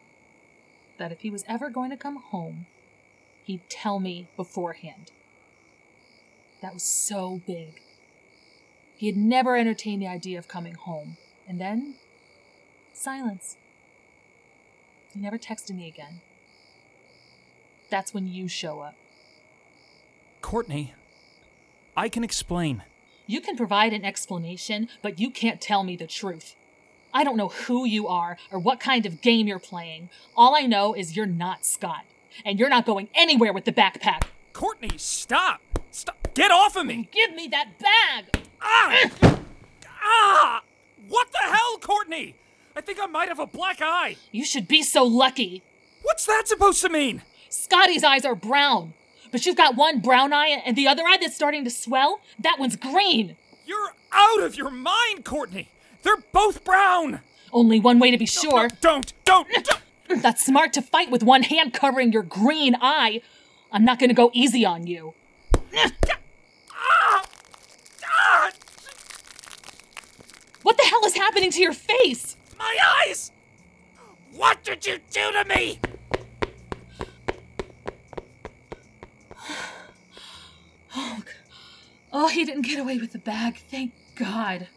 that 0.99 1.11
if 1.11 1.23
he 1.23 1.31
was 1.31 1.45
ever 1.49 1.69
going 1.69 1.91
to 1.91 1.97
come 1.97 2.17
home, 2.17 2.67
he'd 3.43 3.69
tell 3.69 3.99
me 3.99 4.29
beforehand. 4.37 5.11
That 6.65 6.73
was 6.73 6.83
so 6.83 7.43
big. 7.47 7.83
He 8.97 9.07
had 9.07 9.19
never 9.19 9.55
entertained 9.55 10.01
the 10.01 10.07
idea 10.07 10.39
of 10.39 10.49
coming 10.49 10.73
home. 10.73 11.19
And 11.47 11.61
then, 11.61 11.97
silence. 12.95 13.59
He 15.13 15.21
never 15.21 15.37
texted 15.37 15.77
me 15.77 15.87
again. 15.87 16.23
That's 17.91 18.15
when 18.15 18.27
you 18.27 18.49
show 18.49 18.81
up. 18.81 18.95
Courtney, 20.41 20.95
I 21.99 22.09
can 22.09 22.25
explain. 22.25 22.83
You 23.27 23.43
can 23.43 23.59
provide 23.59 23.93
an 23.93 24.03
explanation, 24.03 24.89
but 25.03 25.21
you 25.21 25.29
can't 25.31 25.61
tell 25.61 25.85
me 25.85 25.97
the 25.97 26.07
truth. 26.07 26.55
I 27.13 27.25
don't 27.25 27.37
know 27.37 27.49
who 27.49 27.85
you 27.85 28.09
are 28.09 28.39
or 28.51 28.59
what 28.59 28.81
kind 28.81 29.05
of 29.05 29.21
game 29.21 29.47
you're 29.47 29.59
playing. 29.59 30.09
All 30.35 30.57
I 30.57 30.63
know 30.63 30.95
is 30.95 31.15
you're 31.15 31.27
not 31.27 31.67
Scott, 31.67 32.07
and 32.43 32.59
you're 32.59 32.71
not 32.71 32.87
going 32.87 33.11
anywhere 33.15 33.53
with 33.53 33.67
the 33.67 33.73
backpack. 33.73 34.23
Courtney, 34.55 34.97
stop! 34.97 35.61
Stop! 35.95 36.35
Get 36.35 36.51
off 36.51 36.75
of 36.75 36.87
me! 36.87 37.09
Give 37.13 37.33
me 37.37 37.47
that 37.49 37.79
bag! 37.79 38.45
Ah! 38.61 39.11
ah! 40.03 40.63
What 41.07 41.31
the 41.31 41.39
hell, 41.39 41.79
Courtney? 41.79 42.35
I 42.75 42.81
think 42.81 42.99
I 43.01 43.07
might 43.07 43.29
have 43.29 43.39
a 43.39 43.47
black 43.47 43.79
eye. 43.81 44.17
You 44.33 44.45
should 44.45 44.67
be 44.67 44.83
so 44.83 45.05
lucky. 45.05 45.63
What's 46.03 46.27
that 46.27 46.49
supposed 46.49 46.83
to 46.83 46.89
mean? 46.89 47.23
Scotty's 47.49 48.03
eyes 48.03 48.25
are 48.25 48.35
brown, 48.35 48.95
but 49.31 49.47
you've 49.47 49.57
got 49.57 49.77
one 49.77 50.01
brown 50.01 50.33
eye 50.33 50.61
and 50.67 50.75
the 50.75 50.89
other 50.89 51.05
eye 51.05 51.17
that's 51.21 51.37
starting 51.37 51.63
to 51.63 51.71
swell. 51.71 52.21
That 52.41 52.59
one's 52.59 52.75
green. 52.75 53.37
You're 53.65 53.95
out 54.11 54.43
of 54.43 54.57
your 54.57 54.71
mind, 54.71 55.25
Courtney. 55.25 55.69
They're 56.03 56.25
both 56.33 56.65
brown. 56.65 57.21
Only 57.53 57.79
one 57.79 58.01
way 58.01 58.11
to 58.11 58.19
be 58.19 58.27
sure. 58.27 58.65
No, 58.65 58.69
don't, 58.81 59.13
don't, 59.25 59.47
don't. 60.09 60.23
That's 60.23 60.45
smart 60.45 60.73
to 60.73 60.83
fight 60.83 61.13
with 61.13 61.23
one 61.23 61.45
hand 61.45 61.73
covering 61.73 62.11
your 62.11 62.25
green 62.25 62.75
eye. 62.81 63.23
I'm 63.71 63.85
not 63.85 64.01
gonna 64.01 64.13
go 64.13 64.33
easy 64.35 64.67
on 64.67 64.89
you. 64.89 65.15
What 70.63 70.77
the 70.79 70.85
hell 70.85 71.05
is 71.05 71.15
happening 71.15 71.51
to 71.51 71.61
your 71.61 71.73
face? 71.73 72.37
My 72.59 72.77
eyes! 73.07 73.31
What 74.33 74.65
did 74.65 74.87
you 74.87 74.99
do 75.11 75.33
to 75.33 75.45
me? 75.45 75.79
Oh, 80.97 81.23
oh, 82.13 82.29
he 82.29 82.45
didn't 82.45 82.63
get 82.63 82.79
away 82.79 82.99
with 82.99 83.13
the 83.13 83.19
bag. 83.19 83.59
Thank 83.71 83.93
God. 84.17 84.69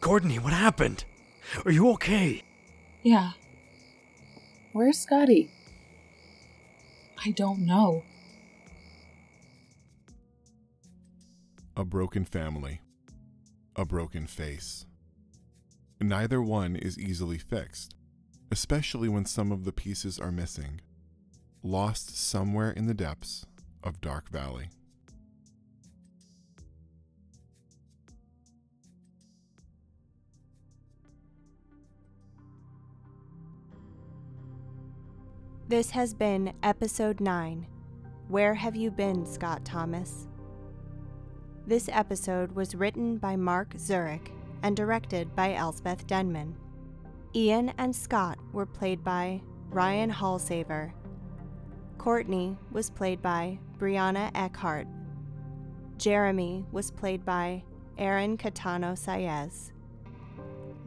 Courtney, 0.00 0.38
what 0.38 0.52
happened? 0.52 1.04
Are 1.64 1.72
you 1.72 1.90
okay? 1.90 2.42
Yeah, 3.02 3.32
Where's 4.72 4.98
Scotty? 4.98 5.50
I 7.24 7.32
don't 7.32 7.66
know. 7.66 8.04
A 11.78 11.84
broken 11.84 12.24
family. 12.24 12.80
A 13.76 13.84
broken 13.84 14.26
face. 14.26 14.84
Neither 16.00 16.42
one 16.42 16.74
is 16.74 16.98
easily 16.98 17.38
fixed, 17.38 17.94
especially 18.50 19.08
when 19.08 19.24
some 19.24 19.52
of 19.52 19.64
the 19.64 19.70
pieces 19.70 20.18
are 20.18 20.32
missing, 20.32 20.80
lost 21.62 22.18
somewhere 22.18 22.72
in 22.72 22.88
the 22.88 22.94
depths 22.94 23.46
of 23.84 24.00
Dark 24.00 24.28
Valley. 24.28 24.70
This 35.68 35.90
has 35.90 36.12
been 36.12 36.52
Episode 36.64 37.20
9 37.20 37.68
Where 38.26 38.54
Have 38.54 38.74
You 38.74 38.90
Been, 38.90 39.24
Scott 39.24 39.64
Thomas? 39.64 40.27
This 41.68 41.90
episode 41.92 42.52
was 42.52 42.74
written 42.74 43.18
by 43.18 43.36
Mark 43.36 43.74
Zurich 43.76 44.32
and 44.62 44.74
directed 44.74 45.36
by 45.36 45.52
Elsbeth 45.52 46.06
Denman. 46.06 46.56
Ian 47.34 47.74
and 47.76 47.94
Scott 47.94 48.38
were 48.54 48.64
played 48.64 49.04
by 49.04 49.42
Ryan 49.68 50.10
Hallsaver. 50.10 50.92
Courtney 51.98 52.56
was 52.72 52.88
played 52.88 53.20
by 53.20 53.58
Brianna 53.76 54.30
Eckhart. 54.34 54.86
Jeremy 55.98 56.64
was 56.72 56.90
played 56.90 57.26
by 57.26 57.62
Aaron 57.98 58.38
Catano 58.38 58.96
Saez. 58.96 59.72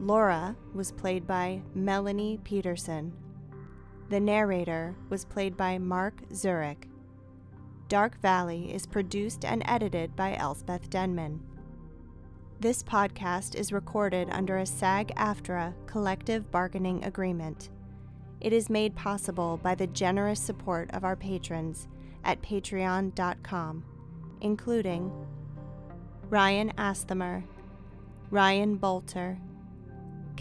Laura 0.00 0.56
was 0.74 0.90
played 0.90 1.28
by 1.28 1.62
Melanie 1.76 2.40
Peterson. 2.42 3.12
The 4.08 4.18
narrator 4.18 4.96
was 5.10 5.24
played 5.24 5.56
by 5.56 5.78
Mark 5.78 6.22
Zurich. 6.34 6.88
Dark 7.92 8.18
Valley 8.22 8.72
is 8.72 8.86
produced 8.86 9.44
and 9.44 9.62
edited 9.66 10.16
by 10.16 10.34
Elspeth 10.36 10.88
Denman. 10.88 11.42
This 12.58 12.82
podcast 12.82 13.54
is 13.54 13.70
recorded 13.70 14.30
under 14.30 14.56
a 14.56 14.64
SAG 14.64 15.08
AFTRA 15.14 15.74
collective 15.84 16.50
bargaining 16.50 17.04
agreement. 17.04 17.68
It 18.40 18.54
is 18.54 18.70
made 18.70 18.96
possible 18.96 19.60
by 19.62 19.74
the 19.74 19.88
generous 19.88 20.40
support 20.40 20.90
of 20.94 21.04
our 21.04 21.16
patrons 21.16 21.86
at 22.24 22.40
patreon.com, 22.40 23.84
including 24.40 25.12
Ryan 26.30 26.72
Asthemer, 26.78 27.44
Ryan 28.30 28.76
Bolter, 28.76 29.36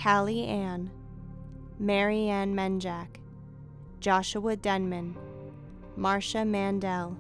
Callie 0.02 0.46
Ann, 0.46 0.90
Mary 1.80 2.30
Ann 2.30 2.56
Menjak, 2.56 3.18
Joshua 4.00 4.56
Denman, 4.56 5.18
Marcia 5.98 6.46
Mandel, 6.46 7.18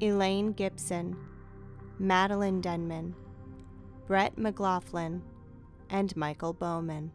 Elaine 0.00 0.52
Gibson, 0.52 1.16
Madeline 1.98 2.60
Denman, 2.60 3.16
Brett 4.06 4.38
McLaughlin, 4.38 5.22
and 5.90 6.16
Michael 6.16 6.52
Bowman. 6.52 7.10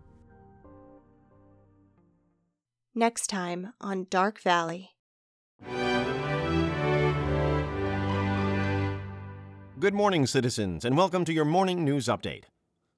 Next 2.94 3.28
time 3.28 3.74
on 3.80 4.08
Dark 4.10 4.42
Valley. 4.42 4.92
Good 9.80 9.94
morning, 9.94 10.28
citizens, 10.28 10.84
and 10.84 10.98
welcome 10.98 11.24
to 11.26 11.34
your 11.34 11.46
morning 11.46 11.86
news 11.86 12.08
update. 12.08 12.44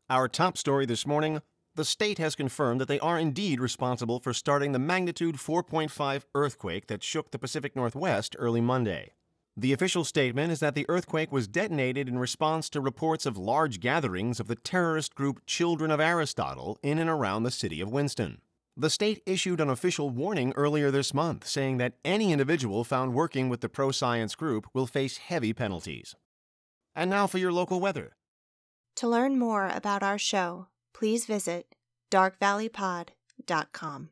Our 0.09 0.27
top 0.27 0.57
story 0.57 0.85
this 0.85 1.05
morning 1.05 1.41
the 1.75 1.83
state 1.83 2.19
has 2.19 2.35
confirmed 2.35 2.79
that 2.79 2.87
they 2.87 3.01
are 3.01 3.19
indeed 3.19 3.59
responsible 3.59 4.21
for 4.21 4.33
starting 4.33 4.71
the 4.71 4.79
magnitude 4.79 5.35
4.5 5.35 6.23
earthquake 6.33 6.87
that 6.87 7.03
shook 7.03 7.31
the 7.31 7.39
Pacific 7.39 7.75
Northwest 7.75 8.33
early 8.39 8.61
Monday. 8.61 9.14
The 9.57 9.71
official 9.71 10.03
statement 10.03 10.51
is 10.51 10.59
that 10.59 10.75
the 10.75 10.85
earthquake 10.89 11.31
was 11.31 11.47
detonated 11.47 12.09
in 12.09 12.19
response 12.19 12.69
to 12.69 12.81
reports 12.81 13.25
of 13.25 13.37
large 13.37 13.79
gatherings 13.79 14.41
of 14.41 14.47
the 14.47 14.55
terrorist 14.55 15.15
group 15.15 15.45
Children 15.45 15.91
of 15.91 16.01
Aristotle 16.01 16.77
in 16.83 16.99
and 16.99 17.09
around 17.09 17.43
the 17.43 17.51
city 17.51 17.79
of 17.79 17.89
Winston. 17.89 18.41
The 18.75 18.89
state 18.89 19.23
issued 19.25 19.61
an 19.61 19.69
official 19.69 20.09
warning 20.09 20.51
earlier 20.57 20.91
this 20.91 21.13
month 21.13 21.47
saying 21.47 21.77
that 21.77 21.93
any 22.03 22.33
individual 22.33 22.83
found 22.83 23.13
working 23.13 23.47
with 23.47 23.61
the 23.61 23.69
pro 23.69 23.91
science 23.91 24.35
group 24.35 24.67
will 24.73 24.87
face 24.87 25.15
heavy 25.17 25.53
penalties. 25.53 26.17
And 26.93 27.09
now 27.09 27.25
for 27.25 27.37
your 27.37 27.53
local 27.53 27.79
weather. 27.79 28.17
To 28.97 29.07
learn 29.07 29.39
more 29.39 29.69
about 29.69 30.03
our 30.03 30.17
show, 30.17 30.67
please 30.93 31.25
visit 31.25 31.75
darkvalleypod.com. 32.11 34.03